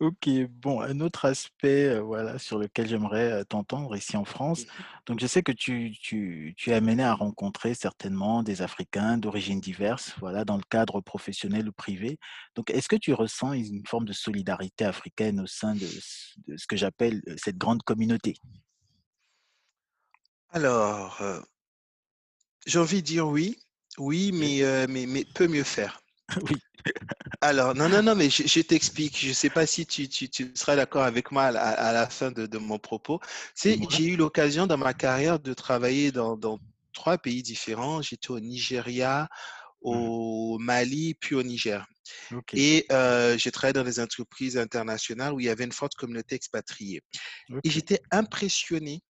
[0.00, 0.28] OK.
[0.48, 4.64] Bon, un autre aspect, voilà, sur lequel j'aimerais, t'entendre ici en France.
[5.06, 9.60] Donc je sais que tu tu tu es amené à rencontrer certainement des Africains d'origines
[9.60, 12.18] diverses, voilà, dans le cadre professionnel ou privé.
[12.54, 16.56] Donc est-ce que tu ressens une forme de solidarité africaine au sein de ce de
[16.56, 18.36] ce que j'appelle, cette grande communauté?
[20.50, 21.40] Alors, euh,
[22.66, 23.58] j'ai envie de dire oui,
[23.98, 26.00] oui, mais, mais, mais peut mieux faire.
[26.50, 26.56] Oui.
[27.40, 29.18] Alors, non, non, non, mais je, je t'explique.
[29.18, 31.92] Je ne sais pas si tu, tu, tu seras d'accord avec moi à, la à
[31.92, 33.20] la fin de, de mon propos.
[33.56, 36.60] C'est, j'ai eu l'occasion dans ma carrière de travailler dans, dans
[36.92, 38.02] trois pays différents.
[38.02, 39.28] J'étais au Nigeria,
[39.82, 41.86] Mmh au Mali, puis au Niger.
[42.54, 46.34] Et euh, j'ai travaillé dans des entreprises internationales où il y avait une forte communauté
[46.34, 47.02] expatriée.
[47.62, 49.02] Et j'étais impressionné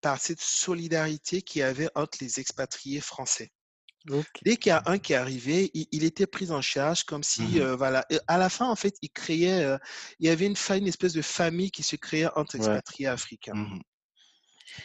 [0.00, 3.50] par cette solidarité qu'il y avait entre les expatriés français.
[4.44, 7.42] Dès qu'il y a un qui arrivé, il, il était pris en charge comme si,
[7.42, 8.04] Mmh euh, voilà.
[8.10, 9.78] Et à la fin, en fait, il créait, euh,
[10.20, 12.56] il y avait une, espèce de famille qui se créait entre Ouais.
[12.56, 13.78] expatriés africains.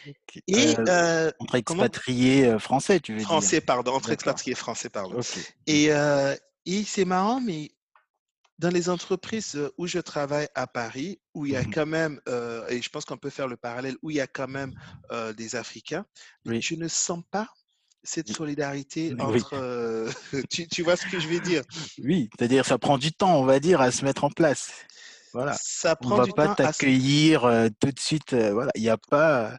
[0.06, 0.42] OK.
[0.48, 3.26] Et euh, entre expatriés, français, tu veux dire?
[3.26, 5.18] français, pardon, entre expatriés français, pardon.
[5.18, 5.90] Mmh Et,
[6.66, 7.70] et c'est marrant, mais
[8.62, 12.66] dans les entreprises où je travaille à Paris, où il y a quand même, euh,
[12.68, 14.72] et je pense qu'on peut faire le parallèle, où il y a quand même
[15.10, 16.06] euh, des Africains,
[16.46, 16.62] Oui.
[16.62, 17.48] je ne sens pas
[18.04, 19.24] cette solidarité Oui.
[19.24, 19.54] entre...
[19.54, 20.10] euh,
[20.50, 21.62] tu, tu vois ce que je veux dire?
[22.02, 24.72] Oui, c'est-à-dire ça prend du temps, on va dire, à se mettre en place.
[25.32, 25.52] Voilà.
[25.52, 28.72] Ça On prend va du pas t'accueillir, heu, tout de suite, heu, voilà.
[28.74, 29.56] Il y a pas,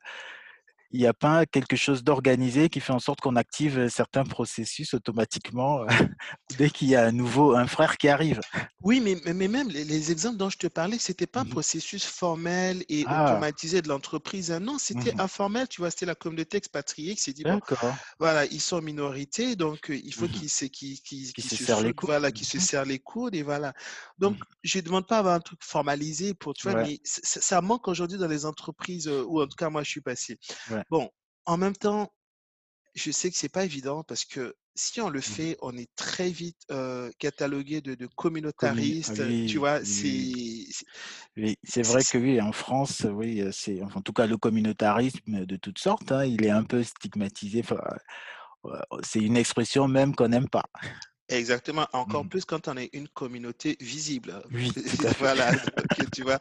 [0.94, 4.94] il y a pas quelque chose d'organisé qui fait en sorte qu'on active, certains processus
[4.94, 5.86] automatiquement,
[6.58, 8.42] dès qu'il y a un nouveau un frère qui arrive?
[8.82, 11.46] Oui, mais, mais, même les, les exemples dont je te parlais, c'était pas un Mmh
[11.46, 13.10] processus formel et Ah!
[13.10, 14.52] automatisé de l'entreprise.
[14.52, 14.60] hein.
[14.60, 15.70] Non, c'était Mmh informel.
[15.70, 17.62] Tu vois, c'était la communauté expatriée qui s'est dit, bon.
[18.20, 20.68] Voilà, ils sont en minorité, donc il faut Mmh qu'ils se,
[21.56, 22.10] serrent les coudes.
[22.10, 23.74] voilà, qu'ils se serrent les coudes, et voilà.
[24.18, 27.00] Donc, je ne demande pas à avoir un truc formalisé pour, tu vois, Ouais, mais
[27.06, 30.38] ça manque aujourd'hui dans les entreprises où, en tout cas, moi, je suis passé.
[30.68, 30.83] ouais.
[30.90, 31.10] Bon,
[31.46, 32.12] en même temps,
[32.96, 35.90] je sais que c'est pas évident parce que si on le Mmh fait, on est
[35.96, 40.86] très vite euh, catalogué de, communautariste, tu oui, vois, oui, oui, c'est,
[41.38, 41.56] oui.
[41.64, 45.80] C'est vrai que oui, en France, oui, c'est en tout cas le communautarisme de toutes
[45.80, 47.82] sortes, hein, il est un peu stigmatisé, enfin,
[49.04, 50.66] c'est une expression même qu'on n'aime pas.
[51.30, 54.44] Exactement, encore Mmh plus quand on est une communauté visible.
[54.52, 54.72] Oui.
[55.20, 55.52] Voilà,
[56.14, 56.38] tu vois.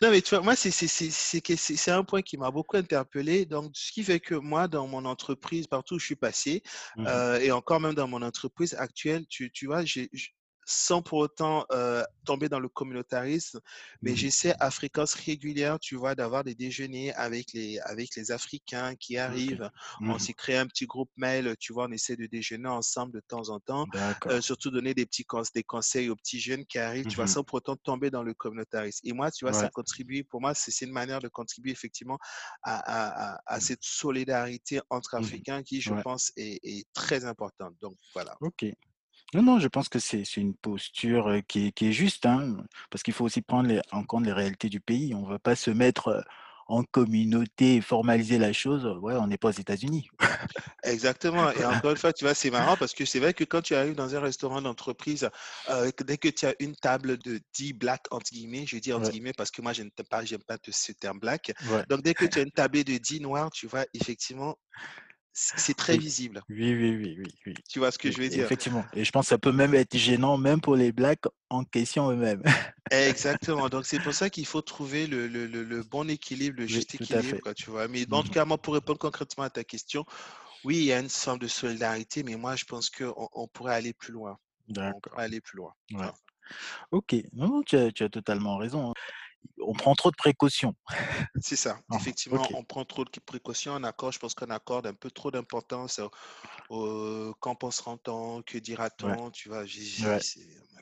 [0.00, 3.44] Non, mais tu vois, moi, c'est un point qui m'a beaucoup interpellé.
[3.44, 6.62] Donc, ce qui fait que moi, dans mon entreprise, partout où je suis passé,
[6.94, 7.08] Mmh mh.
[7.08, 10.10] euh, et encore même dans mon entreprise actuelle, tu, tu vois, j'ai,
[10.64, 13.60] sans pour autant euh, tomber dans le communautarisme,
[14.02, 18.30] mais Mmh j'essaie à fréquence régulière, tu vois, d'avoir des déjeuners avec les, avec les
[18.30, 19.68] Africains qui arrivent.
[20.06, 23.12] On Mmh s'est créé un petit groupe mail, tu vois, on essaie de déjeuner ensemble
[23.12, 23.86] de temps en temps
[24.28, 27.26] euh, surtout donner des petits cons- des conseils aux petits jeunes qui arrivent, tu vois,
[27.26, 29.00] Mmh sans pour autant tomber dans le communautarisme.
[29.06, 32.18] Et moi, tu vois, ça contribue, pour moi, c'est une manière de contribuer effectivement
[32.62, 36.02] à, à- à- à cette solidarité entre Africains qui, je Ouais.
[36.02, 37.74] pense, est, est très importante.
[37.80, 38.36] Donc, voilà.
[38.40, 38.74] OK.
[39.34, 42.64] Non, non, je pense que c'est c'est une posture, qui est qui est juste, hein,
[42.90, 45.14] parce qu'il faut aussi prendre les en compte les réalités du pays.
[45.14, 46.22] On ne va pas se mettre,
[46.66, 50.08] en communauté et formaliser la chose, ouais, on n'est pas aux États-Unis.
[50.84, 51.50] Exactement.
[51.52, 53.74] Et encore une fois, tu vois, c'est marrant parce que c'est vrai que quand tu
[53.74, 55.28] arrives dans un restaurant d'entreprise,
[55.68, 58.92] euh, que dès que tu as une table de 10 blacks, entre guillemets, je dis
[58.92, 61.52] entre Ouais, guillemets parce que moi, je n'aime pas, j'aime pas ce terme black.
[61.60, 61.86] ouais.
[61.88, 64.56] Donc, dès que tu as une table de 10 noirs, tu vois, effectivement,
[65.32, 65.98] c'est très Oui.
[65.98, 66.42] visible.
[66.48, 67.54] Oui, oui, oui, oui, oui.
[67.68, 68.50] Tu vois ce que Oui, je veux dire?
[68.50, 71.64] effectivement et je pense que ça peut même être gênant, même pour les blacks en
[71.64, 72.42] question eux-mêmes.
[72.90, 73.68] Exactement.
[73.70, 76.94] Donc, c'est pour ça qu'il faut trouver le, le- le- le bon équilibre, le juste
[76.94, 77.40] équilibre, fait.
[77.40, 77.88] quoi, tu vois.
[77.88, 80.04] Mais en tout Mmh cas, moi, pour répondre concrètement à ta question,
[80.64, 83.74] oui, il y a une forme de solidarité, mais moi, je pense qu'on on pourrait
[83.76, 84.38] aller plus loin.
[84.84, 85.12] On D'accord.
[85.12, 85.74] pourrait aller plus loin.
[85.92, 86.06] Ouais.
[86.06, 86.14] Enfin,
[86.92, 87.16] OK.
[87.32, 88.94] Non, non, tu as tu as totalement raison, hein.
[89.60, 90.74] On prend trop de précautions.
[91.40, 91.80] c'est ça.
[91.92, 95.30] Effectivement, on prend trop de précautions, on accorde, je pense qu'on accorde un peu trop
[95.30, 96.00] d'importance
[96.68, 98.58] au, qu'en pensera-t-on, que
[99.00, 99.64] Ouais, dira-t-on, tu vois.
[99.98, 100.22] ouais.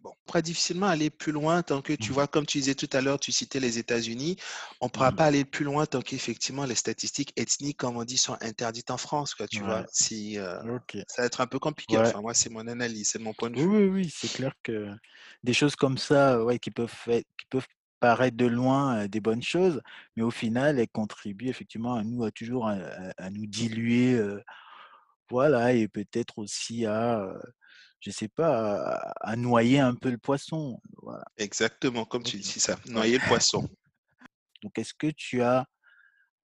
[0.02, 0.14] bon.
[0.26, 2.88] On pourra difficilement aller plus loin tant que, tu Mmh vois, comme tu disais tout
[2.92, 4.36] à l'heure, tu citais les États-Unis,
[4.80, 8.04] on ne pourra Mmh pas aller plus loin tant qu'effectivement les statistiques ethniques, comme on
[8.04, 9.82] dit, sont interdites en France, quoi, tu vois.
[9.82, 10.58] Ouais, Si, euh,
[11.06, 11.98] ça va être un peu compliqué.
[11.98, 13.66] Enfin, moi, c'est mon analyse, c'est mon point de Oui, vue.
[13.66, 14.94] oui, oui, c'est clair que
[15.42, 17.66] des choses comme ça, ouais, qui peuvent qui peuvent
[18.00, 19.80] paraître de loin, des bonnes choses,
[20.16, 24.20] mais au final, elles contribuent effectivement à nous à toujours à nous diluer,
[25.30, 27.32] voilà et peut-être aussi à,
[28.00, 31.24] je sais pas, à à noyer un peu le poisson, voilà.
[31.36, 32.76] Exactement, comme tu dis, ça.
[32.86, 33.68] Noyer le poisson.
[34.62, 35.66] Donc est-ce que tu as,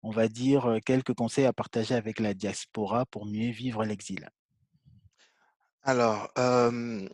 [0.03, 4.29] on va dire, quelques conseils à partager avec la diaspora pour mieux vivre l'exil?
[5.83, 7.07] Alors, euh,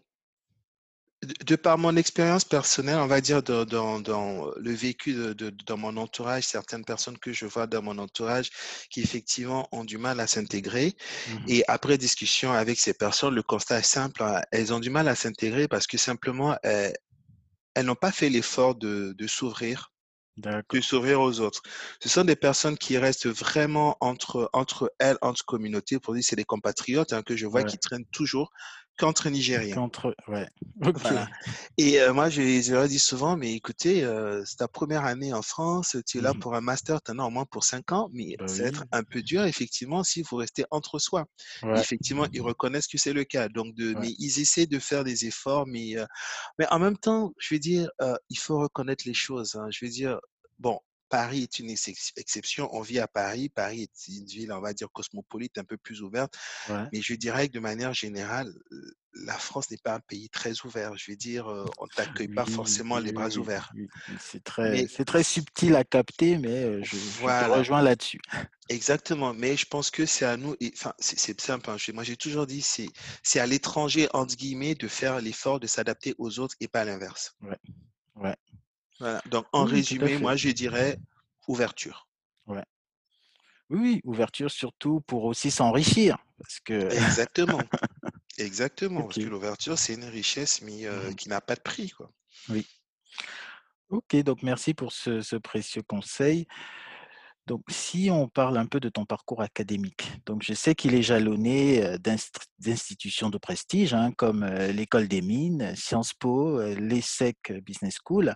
[1.24, 5.52] De par mon expérience personnelle, on va dire dans dans dans le vécu de de
[5.68, 8.50] dans mon entourage, certaines personnes que je vois dans mon entourage
[8.90, 13.44] qui effectivement ont du mal à s'intégrer Mmh et après discussion avec ces personnes, le
[13.44, 16.96] constat est simple, hein, elles ont du mal à s'intégrer parce que simplement, elles
[17.76, 19.94] elles n'ont pas fait l'effort de de s'ouvrir,
[20.74, 21.62] de s'ouvrir aux autres.
[22.02, 26.00] Ce sont des personnes qui restent vraiment entre entre elles, entre communautés.
[26.00, 27.66] Pour dire, c'est des compatriotes, hein, que je vois Ouais.
[27.66, 28.52] qui traînent toujours
[29.02, 29.76] qu'entre Nigériens.
[29.76, 30.48] Qu'entre, ouais.
[30.84, 31.14] Ok.
[31.14, 31.30] Voilà.
[31.78, 35.34] Et euh, moi, je, je leur dis souvent, mais écoutez, euh, c'est ta première année
[35.34, 36.40] en France, tu es là Mhm.
[36.40, 38.70] pour un master, tu en as au moins pour cinq ans, mais Bah ça va
[38.70, 41.26] être un peu dur, effectivement, s'il faut rester entre soi.
[41.64, 41.86] Ouais.
[41.86, 43.48] effectivement, ils reconnaissent que c'est le cas.
[43.50, 44.02] Donc, de, Ouais.
[44.02, 46.06] mais ils essaient de faire des efforts, mais, euh,
[46.60, 49.56] mais en même temps, je veux dire, euh, il faut reconnaître les choses.
[49.56, 49.68] hein.
[49.72, 50.20] Je veux dire,
[50.60, 50.80] bon,
[51.12, 52.70] Paris est une ex- exception.
[52.74, 53.50] On vit à Paris.
[53.50, 56.34] Paris est une ville, on va dire, cosmopolite, un peu plus ouverte.
[56.70, 56.86] Ouais.
[56.94, 58.52] Mais je dirais que de manière générale,
[59.14, 60.96] la France n'est pas un pays très ouvert.
[60.98, 63.70] Je veux dire, euh, on ne t'accueille pas forcément oui, les bras ouverts.
[63.76, 63.88] oui.
[64.20, 64.42] C'est
[65.06, 68.22] très, subtil à capter, mais euh, je, je te voilà, rejoins là-dessus.
[68.70, 69.34] exactement.
[69.34, 71.70] Mais je pense que c'est à nous, enfin, c'est simple.
[71.70, 71.76] hein.
[71.94, 72.88] Moi, j'ai toujours dit, c'est
[73.22, 77.36] c'est à l'étranger, entre guillemets, de faire l'effort de s'adapter aux autres et pas l'inverse.
[77.42, 77.58] Ouais.
[78.16, 78.36] Ouais.
[79.02, 79.20] Voilà.
[79.32, 81.00] Donc, en Oui, résumé, moi, je dirais
[81.48, 82.08] ouverture.
[82.46, 82.64] Ouais.
[83.72, 86.92] Oui, oui, ouverture surtout pour aussi s'enrichir, parce que.
[86.94, 87.60] Exactement.
[88.38, 89.04] Exactement.
[89.04, 91.16] Parce que l'ouverture, c'est une richesse, mais euh, Mhm.
[91.16, 92.12] qui n'a pas de prix, quoi.
[92.50, 92.68] Oui.
[93.90, 96.46] Ok, donc merci pour ce, ce précieux conseil.
[97.48, 101.02] Donc, si on parle un peu de ton parcours académique, donc je sais qu'il est
[101.02, 108.36] jalonné d'inst- d'institutions de prestige, hein, comme l'École des Mines, Sciences Po, l'ESSEC Business School.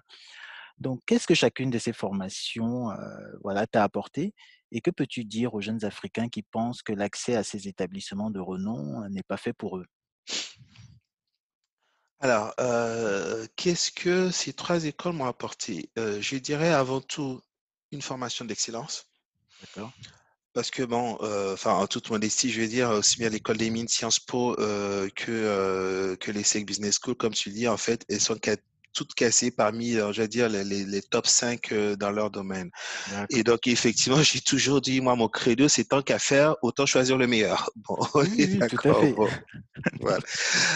[0.78, 2.96] Donc, qu'est-ce que chacune de ces formations euh,
[3.42, 4.34] voilà, t'a apporté
[4.72, 8.40] et que peux-tu dire aux jeunes Africains qui pensent que l'accès à ces établissements de
[8.40, 9.86] renom n'est pas fait pour eux?
[12.20, 15.92] Alors, euh, qu'est-ce que ces trois écoles m'ont apporté?
[15.98, 17.42] Euh, je dirais avant tout
[17.92, 19.06] une formation d'excellence.
[19.62, 19.94] D'accord
[20.54, 21.18] Parce que bon,
[21.54, 26.16] enfin, en toute modestie, je veux dire, aussi bien l'école des mines Sciences Po que,
[26.20, 28.36] que les SEC Business School, comme tu le dis, en fait, elles sont
[28.96, 32.72] toutes cassées parmi, je veux dire, les, les, les top 5 euh, dans leur domaine.
[33.30, 37.18] Et donc, effectivement, j'ai toujours dit, moi, mon credo, c'est tant qu'à faire, autant choisir
[37.18, 37.70] le meilleur.
[37.88, 38.96] Bon, on Oui, d'accord.
[39.00, 39.16] fait.
[39.16, 39.32] Bon,
[40.02, 40.20] voilà.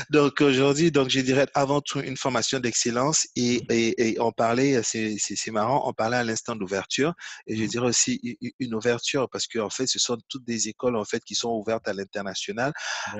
[0.09, 4.81] Donc aujourd'hui, donc je dirais avant tout une formation d'excellence et, et, et on parlait,
[4.83, 7.13] c'est marrant, on parlait à l'instant d'ouverture
[7.47, 7.69] et je Mhm.
[7.69, 11.23] dirais aussi une ouverture parce que en fait, ce sont toutes des écoles en fait
[11.23, 12.73] qui sont ouvertes à l'international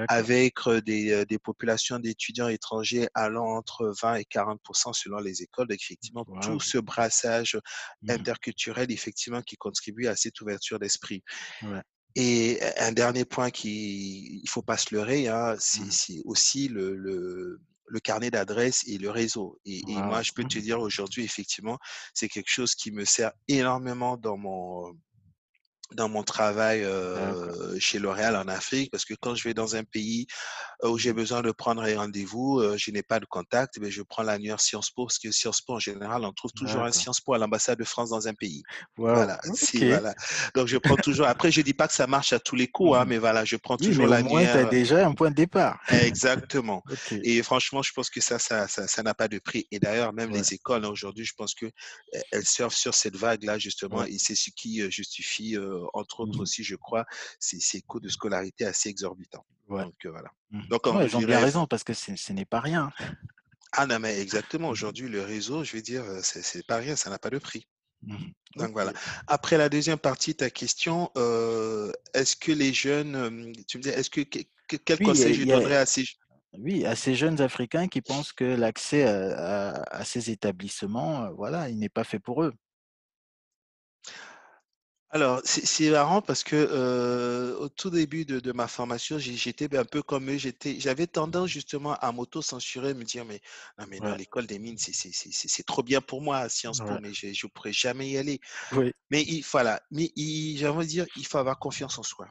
[0.07, 4.61] avec euh, des, euh, des populations d'étudiants étrangers allant entre 20 et 40
[4.93, 5.67] selon les écoles.
[5.67, 7.57] Donc effectivement, tout ce brassage
[8.01, 8.25] Mhm.
[8.25, 11.23] interculturel effectivement qui contribue à cette ouverture d'esprit.
[11.61, 11.81] Ouais.
[12.15, 15.91] Et un dernier point qui, il faut pas se leurrer, hein, c'est Mhm.
[15.91, 19.59] c'est aussi le, le, le carnet d'adresses et le réseau.
[19.65, 20.59] Et, et moi, je peux te Mhm.
[20.59, 21.77] dire aujourd'hui, effectivement,
[22.13, 24.93] c'est quelque chose qui me sert énormément dans mon,
[25.95, 29.83] dans mon travail euh, chez L'Oréal en Afrique, parce que quand je vais dans un
[29.83, 30.27] pays
[30.83, 33.89] euh, où j'ai besoin de prendre un rendez-vous, euh, je n'ai pas de contact, mais
[33.89, 36.91] je prends l'annuaire Sciences Po, parce que Sciences Po, en général, on trouve toujours un.
[36.91, 38.61] Sciences Po à l'ambassade de France dans un pays.
[38.97, 39.39] Voilà.
[40.55, 41.27] Donc je prends toujours.
[41.27, 43.09] Après, je dis pas que ça marche à tous les coups, hein, Mhm.
[43.09, 44.69] mais voilà, je prends Oui, toujours au moins, tu as l'annuaire.
[44.69, 45.79] déjà un point de départ.
[45.89, 46.83] Exactement.
[47.23, 49.67] Et franchement, je pense que ça, ça, ça, ça n'a pas de prix.
[49.71, 50.37] Et d'ailleurs, même Ouais.
[50.39, 54.11] les écoles hein, aujourd'hui, je pense que euh, elles surfent sur cette vague-là justement, Ouais.
[54.11, 56.41] et c'est ce qui justifie, euh, entre autres Mhm.
[56.41, 57.05] aussi, je crois,
[57.39, 59.45] ces, ces coûts de scolarité assez exorbitants.
[59.67, 59.83] Ouais.
[59.83, 60.31] Donc euh, voilà.
[60.69, 62.91] Donc en- je dirais, raison parce que ce n'est pas rien.
[63.73, 64.69] ah non mais exactement.
[64.69, 67.67] Aujourd'hui, le réseau, je vais dire, euh, c'est pas rien, ça n'a pas de prix.
[68.01, 68.31] Mhm.
[68.55, 68.93] Donc voilà.
[69.27, 73.89] Après la deuxième partie, ta question, euh, est-ce que les jeunes, euh, tu me dis,
[73.89, 76.05] est-ce que, que- que- quel Oui, conseil je a, donnerais à ces
[76.57, 81.29] oui, à ces jeunes Africains qui pensent que l'accès à, à- à ces établissements, euh,
[81.31, 82.53] voilà, il n'est pas fait pour eux.
[85.11, 89.75] Alors, c'est marrant parce que euh, au tout début de, de ma formation, j'ai- j'étais
[89.75, 90.37] un peu comme eux.
[90.37, 93.41] J'étais, j'avais tendance justement à m'auto-censurer, me dire, mais
[93.79, 97.13] non, mais Ouais, l'école des mines, c'est trop bien pour moi, à Sciences Po, mais
[97.13, 98.39] je ne pourrais jamais y aller.
[98.71, 102.03] oui, Mais il, voilà, mais il, j'ai envie de dire, il faut avoir confiance en
[102.03, 102.29] soi.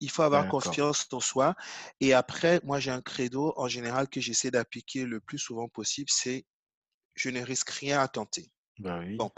[0.00, 1.54] Il faut avoir confiance en soi.
[2.00, 6.10] Et après, moi, j'ai un credo en général que j'essaie d'appliquer le plus souvent possible,
[6.12, 6.46] c'est
[7.16, 8.50] je ne risque rien à tenter.
[8.80, 9.18] Bah oui.
[9.18, 9.30] Bon,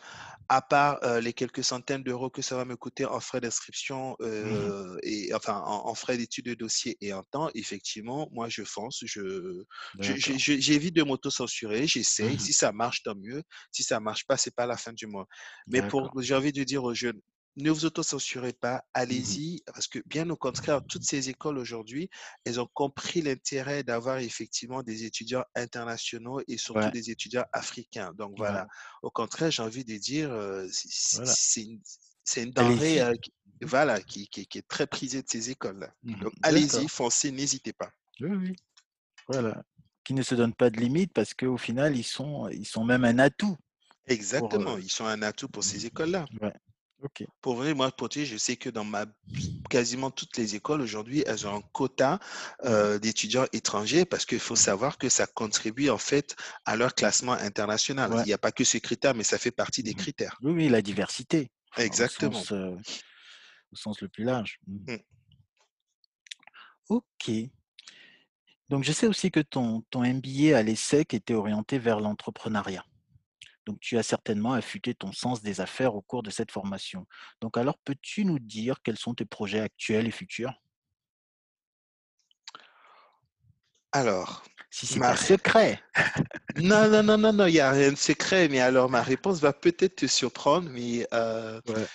[0.48, 4.16] à part euh, les quelques centaines d'euros que ça va me coûter en frais d'inscription
[4.40, 4.72] Mhm.
[4.72, 8.64] euh, et enfin en, en frais d'études de dossier et en temps, effectivement, moi je
[8.64, 9.64] fonce, je,
[10.00, 12.38] j'évite de m'auto-censurer, j'essaye.
[12.38, 12.38] Mhm.
[12.38, 13.42] Si ça marche, tant mieux.
[13.72, 15.26] Si ça marche pas, c'est pas la fin du monde.
[15.70, 17.20] Mais pour, j'ai envie de dire aux jeunes,
[17.56, 18.84] ne vous auto-censurez pas, Mhm.
[18.94, 22.08] allez-y, parce que bien au contraire, toutes ces écoles aujourd'hui,
[22.44, 28.12] elles ont compris l'intérêt d'avoir effectivement des étudiants internationaux et surtout Ouais, des étudiants africains.
[28.14, 28.66] Donc ouais, voilà.
[29.02, 31.34] Au contraire, j'ai envie de dire, euh, c'est voilà.
[31.62, 31.80] une,
[32.36, 35.92] une denrée euh, qui, voilà, qui, qui- qui est très prisée de ces écoles-là.
[36.02, 36.14] Mhm.
[36.22, 37.90] Donc allez-y, foncez, n'hésitez pas.
[38.20, 38.56] Oui, oui.
[39.28, 39.62] Voilà.
[40.04, 43.04] Qui ne se donnent pas de limites parce qu'au final, ils sont, ils sont même
[43.04, 43.56] un atout
[44.34, 44.52] pour.
[44.52, 46.26] Exactement, euh, ils sont un atout pour ces écoles-là.
[46.40, 46.52] Ouais.
[47.40, 49.06] Pour venir, moi, pour dire, je sais que dans ma
[49.70, 52.20] quasiment toutes les écoles aujourd'hui, elles ont un quota
[52.64, 56.36] Mmh euh, d'étudiants étrangers parce qu'il faut Mmh savoir que ça contribue en fait
[56.66, 58.12] à leur classement international.
[58.12, 58.22] Ouais.
[58.22, 60.42] Il n'y a pas que ce critère, mais ça fait partie des Mmh critères.
[60.42, 62.32] Oui, oui, la diversité, au Exactement.
[62.32, 62.76] sens, heu,
[63.72, 64.58] au sens le plus large.
[64.66, 64.94] Mmh.
[64.94, 64.98] Mm.
[66.88, 67.30] OK.
[68.68, 72.84] Donc je sais aussi que ton ton MBA à l'ESSEC était orienté vers l'entrepreneuriat.
[73.66, 77.06] Donc tu as certainement affûté ton sens des affaires au cours de cette formation.
[77.40, 80.52] Donc alors peux-tu nous dire quels sont tes projets actuels et futurs?
[83.92, 85.82] Alors, Si c'est ma pas secret.
[86.56, 89.40] Non, non, non, non, non, il y a rien de secret, mais alors ma réponse
[89.40, 91.06] va peut-être te surprendre, mais
[91.68, 91.86] Ouais,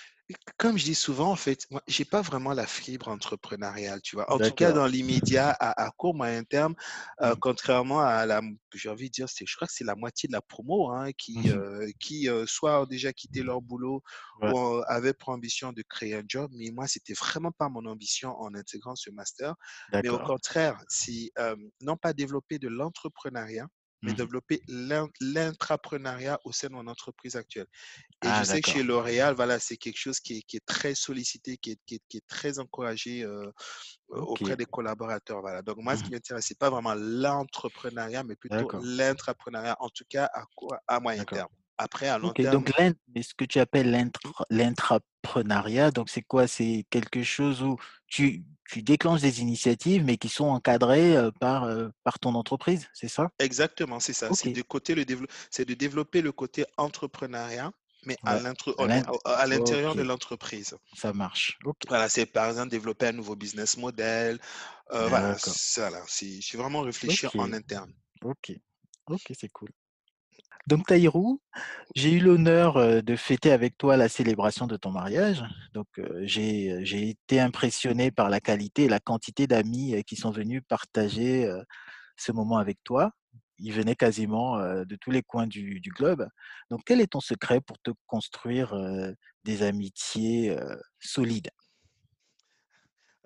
[0.58, 4.30] comme je dis souvent, en fait, moi, j'ai pas vraiment la fibre entrepreneuriale, tu vois?
[4.32, 6.74] En tout cas, dans l'immédiat, à à court, moyen terme,
[7.22, 7.40] heu, Mmh.
[7.40, 8.42] contrairement à la
[8.74, 11.12] j'ai envie de dire, c'est je crois que c'est la moitié de la promo, hein,
[11.16, 14.02] qui, Mmh heu, qui, heu, soit ont déjà quitté leur boulot
[14.40, 17.86] Ouais, ou, avaient pour ambition de créer un job, mais moi, c'était vraiment pas mon
[17.86, 19.54] ambition en intégrant ce master.
[20.02, 23.66] Mais au contraire, c'est, hem, non pas développer de l'entrepreneuriat,
[24.02, 27.66] mais Mmh développer l'in l'intrapreneuriat au sein de mon entreprise actuelle.
[28.22, 28.82] Et je Ah sais que chez.
[28.82, 32.02] L'Oréal, voilà, c'est quelque chose qui est qui est très sollicité, qui est qui est
[32.08, 33.26] qui est très encouragé,
[34.08, 35.62] auprès des collaborateurs, voilà.
[35.62, 39.88] Donc moi, ce qui Mmh m'intéresse, c'est pas vraiment l'entrepreneuriat, mais plutôt D'accord, l'intrapreneuriat, en
[39.90, 40.44] tout cas à
[40.86, 41.48] à moyen terme.
[41.78, 42.72] Après, à long OK, terme donc
[43.22, 43.90] ce que tu appelles
[44.50, 46.46] l'intrapreneuriat, donc c'est quoi?
[46.46, 47.76] C'est quelque chose où
[48.06, 51.66] tu tu déclenches des initiatives, mais qui sont encadrées, par,
[52.04, 53.30] par ton entreprise, c'est ça?
[53.38, 54.30] exactement, c'est ça.
[54.34, 55.26] C'est de côté le dévelop
[55.58, 57.72] de développer le côté entrepreneuriat,
[58.04, 58.42] mais à ouais.
[59.46, 60.74] l'intérieur de l'entreprise.
[60.94, 61.58] ça marche.
[61.88, 64.38] Voilà, c'est par exemple développer un nouveau business model,
[64.92, 65.54] heu, voilà, d'accord.
[65.54, 67.92] c'est voilà, c'est vraiment réfléchir en interne.
[68.22, 68.52] OK,
[69.06, 69.70] OK, c'est cool.
[70.68, 71.40] Donc Taïrou,
[71.96, 75.42] j'ai eu l'honneur, heu, de fêter avec toi la célébration de ton mariage.
[75.72, 75.86] Donc,
[76.22, 80.62] j'ai, heu, j'ai été impressionné par la qualité et la quantité d'amis, qui sont venus
[80.68, 81.50] partager,
[82.16, 83.12] ce moment avec toi.
[83.58, 86.28] Ils venaient quasiment, de tous les coins du du globe.
[86.70, 88.74] Donc quel est ton secret pour te construire,
[89.44, 90.56] des amitiés,
[91.00, 91.50] solides?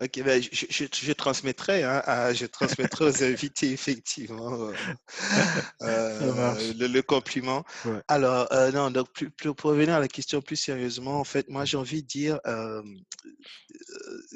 [0.03, 4.73] OK, ben, je je je je transmettrai, hein, à je transmettrai aux invités effectivement,
[5.83, 6.75] heu, marche.
[6.75, 7.65] le le compliment.
[7.85, 8.03] Ouais.
[8.09, 11.49] Alors, heu, non, donc plus plus pour revenir à la question plus sérieusement, en fait,
[11.49, 12.41] moi, j'ai envie de dire,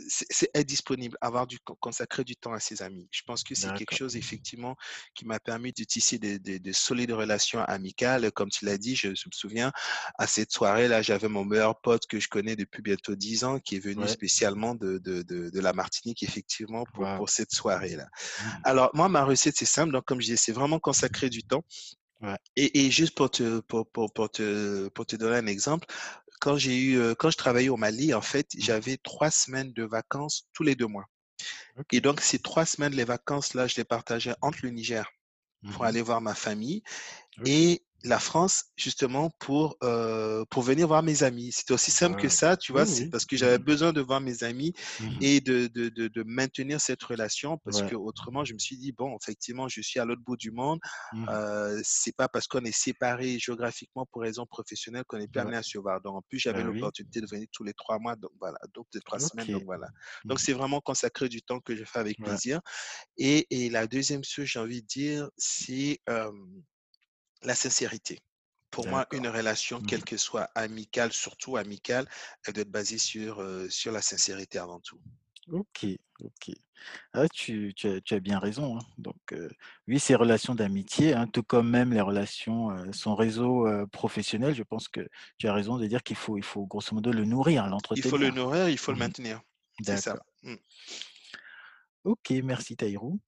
[0.08, 3.08] c'est c'est être disponible, avoir du con consacrer du temps à ses amis.
[3.10, 4.76] Je pense que c'est quelque chose effectivement
[5.14, 8.30] qui m'a permis de tisser de de de solides relations amicales.
[8.32, 9.72] Comme tu l'as dit, je je me souviens
[10.18, 13.76] à cette soirée-là, j'avais mon meilleur pote que je connais depuis bientôt 10 ans qui
[13.76, 14.08] est venu Ouais.
[14.08, 16.84] spécialement de de de la Martinique effectivement
[17.16, 18.06] pour cette soirée-là.
[18.38, 18.62] Mmh.
[18.64, 21.64] Alors moi, ma recette, c'est simple, donc comme je disais, c'est vraiment consacrer du temps.
[22.20, 22.38] Ouais.
[22.56, 25.86] et et juste pour te pour pour pour te pour te donner un exemple,
[26.40, 28.58] quand j'ai eu, heu, quand je travaillais au Mali, en fait, Mmh.
[28.58, 31.06] j'avais 3 semaines de vacances tous les 2 mois.
[31.92, 35.08] Et donc ces 3 semaines, les vacances-là, je les partageais entre le Niger
[35.70, 36.82] pour Mmh aller voir ma famille
[37.44, 41.52] et la France, justement, pour, heu, pour venir voir mes amis.
[41.52, 42.30] C'était aussi simple que Waouh.
[42.30, 42.86] ça, tu Oui, vois?
[42.86, 43.10] C'est oui.
[43.10, 46.22] parce que j'avais Mmh besoin de voir mes amis Mmh et de de de de
[46.26, 47.82] maintenir cette relation parce Ouais.
[47.82, 50.78] que autrement, je me suis dit: «Bon, effectivement, je suis à l'autre bout du monde,
[51.12, 55.40] Mmh heu, c'est pas parce qu'on est séparés géographiquement pour raisons professionnelles qu'on n'est plus
[55.40, 55.42] Ouais.
[55.42, 56.00] amené à se voir».
[56.00, 56.92] Donc en plus, j'avais oui.
[57.02, 59.88] l'opportunité de venir tous les 3 mois, donc voilà, donc les 3 semaines, donc voilà.
[60.28, 62.60] Donc Mmh c'est vraiment consacrer du temps que je fais avec plaisir
[63.18, 66.00] et et la deuxième chose, j'ai envie de dire, c'est,
[67.42, 68.20] la sincérité.
[68.70, 72.06] Pour moi, une relation, quelle Mmh que soit amicale, surtout amicale,
[72.46, 75.00] elle doit être basée sur, la sincérité avant tout.
[75.50, 75.86] OK,
[76.20, 76.50] OK.
[77.14, 78.82] Ah, tu tu as tu as bien raison, hein.
[78.98, 79.34] Donc,
[79.88, 84.88] oui, ces relations d'amitié, hein, tout comme même les relations, son réseau, professionnel, je pense
[84.88, 85.08] que
[85.38, 88.18] tu as raison de dire qu'il faut il faut grosso modo le nourrir, Il faut
[88.18, 88.34] le l'entretenir.
[88.34, 89.40] nourrir, il faut le Mmh maintenir.
[89.82, 90.12] C'est ça.
[90.12, 90.26] D'accord.
[90.42, 90.56] Mmh.
[92.04, 93.20] OK, merci Taïrou.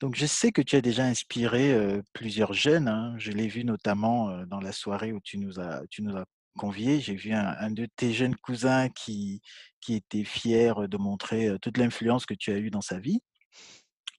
[0.00, 1.76] Donc je sais que tu as déjà inspiré,
[2.12, 3.14] plusieurs jeunes, hein.
[3.18, 6.24] Je l'ai vu notamment, dans la soirée où tu nous as tu nous as
[6.56, 7.00] conviés.
[7.00, 9.40] J'ai vu un de tes jeunes cousins qui
[9.80, 13.20] qui était fier, de montrer, toute l'influence que tu as eue dans sa vie.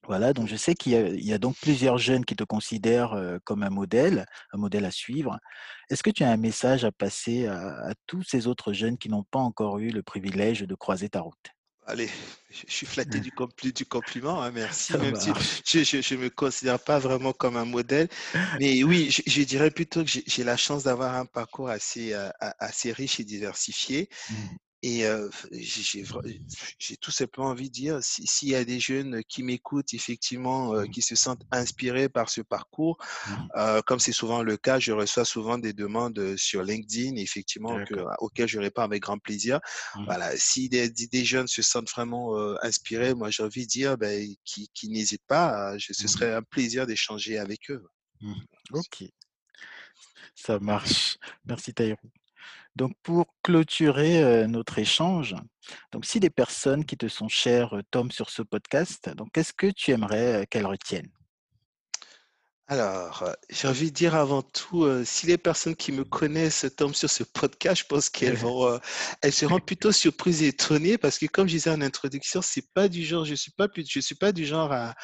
[0.06, 3.38] Voilà, donc je sais qu'il y a y a donc plusieurs jeunes qui te considèrent,
[3.44, 5.38] comme un modèle, un modèle à suivre.
[5.90, 9.24] Est-ce que tu as un message à passer à tous ces autres jeunes qui n'ont
[9.30, 11.59] pas encore eu le privilège de croiser ta route?
[11.90, 12.08] Allez,
[12.50, 15.34] je suis flatté du compli du compliment, hein, merci, même si
[15.66, 18.08] je je me considère pas vraiment comme un modèle.
[18.58, 22.30] Mais oui, je je dirais plutôt que j'ai la chance d'avoir un parcours assez, heu,
[22.40, 24.56] a assez riche et diversifié Mmh.
[24.82, 25.04] Et
[25.58, 30.90] j'ai tout simplement envie de dire, s'il y a des jeunes qui m'écoutent, effectivement, Mmh.
[30.90, 32.96] qui se sentent inspirés par ce parcours,
[33.28, 33.80] Mmh.
[33.86, 38.14] comme c'est souvent le cas, je reçois souvent des demandes sur LinkedIn, effectivement, que, D'accord.
[38.20, 39.60] auxquelles je réponds avec grand plaisir.
[39.96, 40.04] Mmh.
[40.06, 44.26] Voilà, si des, des jeunes se sentent vraiment inspirés, moi j'ai envie de dire ben,
[44.44, 47.84] qu'ils qui n'hésitent pas, je, ce serait un plaisir d'échanger avec eux.
[48.72, 49.04] OK.
[50.34, 51.18] Ça marche.
[51.44, 52.10] Merci Taïrou.
[52.80, 55.34] Donc pour clôturer, notre échange,
[55.92, 59.66] donc si les personnes qui te sont chères, tombent sur ce podcast, donc qu'est-ce que
[59.66, 61.10] tu aimerais, qu'elles retiennent?
[62.68, 67.10] Alors, j'ai envie de dire avant tout, si les personnes qui me connaissent tombent sur
[67.10, 68.80] ce podcast, je pense qu'elles vont,
[69.20, 72.88] elles seront plutôt surprises et étonnées parce que comme je disais en introduction, c'est pas
[72.88, 74.94] du genre je suis pas plus je suis pas du genre à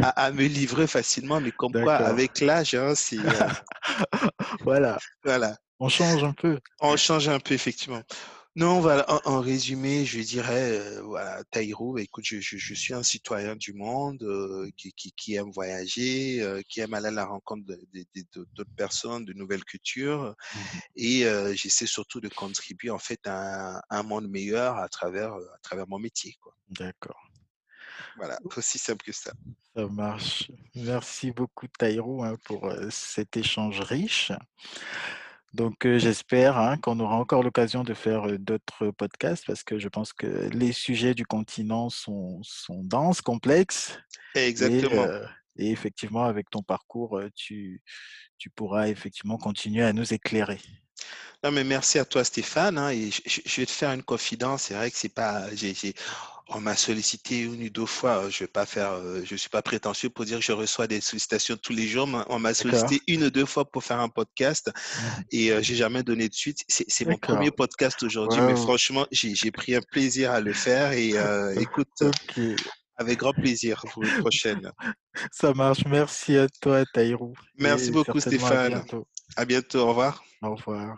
[0.00, 3.18] à me livrer facilement, mais comme quoi avec l'âge, hein, c'est,
[4.64, 6.58] Voilà, voilà, on change un peu.
[6.80, 8.02] on change un peu effectivement.
[8.54, 12.92] Non, voilà, en en résumé, je dirais, heu, voilà, Taïrou, écoute, je je je suis
[12.92, 17.10] un citoyen du monde, heu, qui qui qui aime voyager, heu, qui aime aller à
[17.12, 21.24] la rencontre de de de de d'autres personnes, de nouvelles cultures Mmh et
[21.54, 25.48] j'essaie surtout de contribuer, en fait, à un à un monde meilleur à travers, heu,
[25.54, 26.36] à travers mon métier.
[26.68, 27.22] D'accord.
[28.16, 29.32] Voilà, aussi simple que ça.
[29.74, 30.50] Ça marche.
[30.74, 34.32] Merci beaucoup Taïrou, hein, pour, cet échange riche.
[35.52, 40.12] Donc, j'espère, hein, qu'on aura encore l'occasion de faire, d'autres podcasts parce que je pense
[40.12, 43.98] que les sujets du continent sont sont denses, complexes
[44.34, 45.06] et Exactement.
[45.56, 47.82] et effectivement avec ton parcours, tu
[48.38, 50.58] tu pourras effectivement continuer à nous éclairer.
[51.44, 54.62] Non, mais merci à toi Stéphane, hein, et je vais te faire une confidence.
[54.62, 55.48] C'est vrai que c'est pas
[56.56, 59.48] on m'a sollicité une ou 2 fois, heu, je vais pas faire, heu, je suis
[59.48, 62.54] pas prétentieux pour dire que je reçois des sollicitations tous les jours, mais on m'a
[62.54, 66.28] sollicité une ou 2 fois pour faire un podcast Mmh et heu, j'ai jamais donné
[66.28, 66.58] de suite.
[66.68, 71.12] C'est mon premier podcast aujourd'hui, mais franchement, j'ai pris un plaisir à le faire et
[71.16, 72.02] heu, écoute,
[72.96, 74.70] avec grand plaisir pour une prochaine.
[75.32, 75.84] ça marche.
[75.86, 78.70] Merci à toi Taïrou Merci et beaucoup à Stéphane.
[78.70, 79.06] bientôt.
[79.36, 80.24] À bientôt, au revoir.
[80.42, 80.96] Au revoir.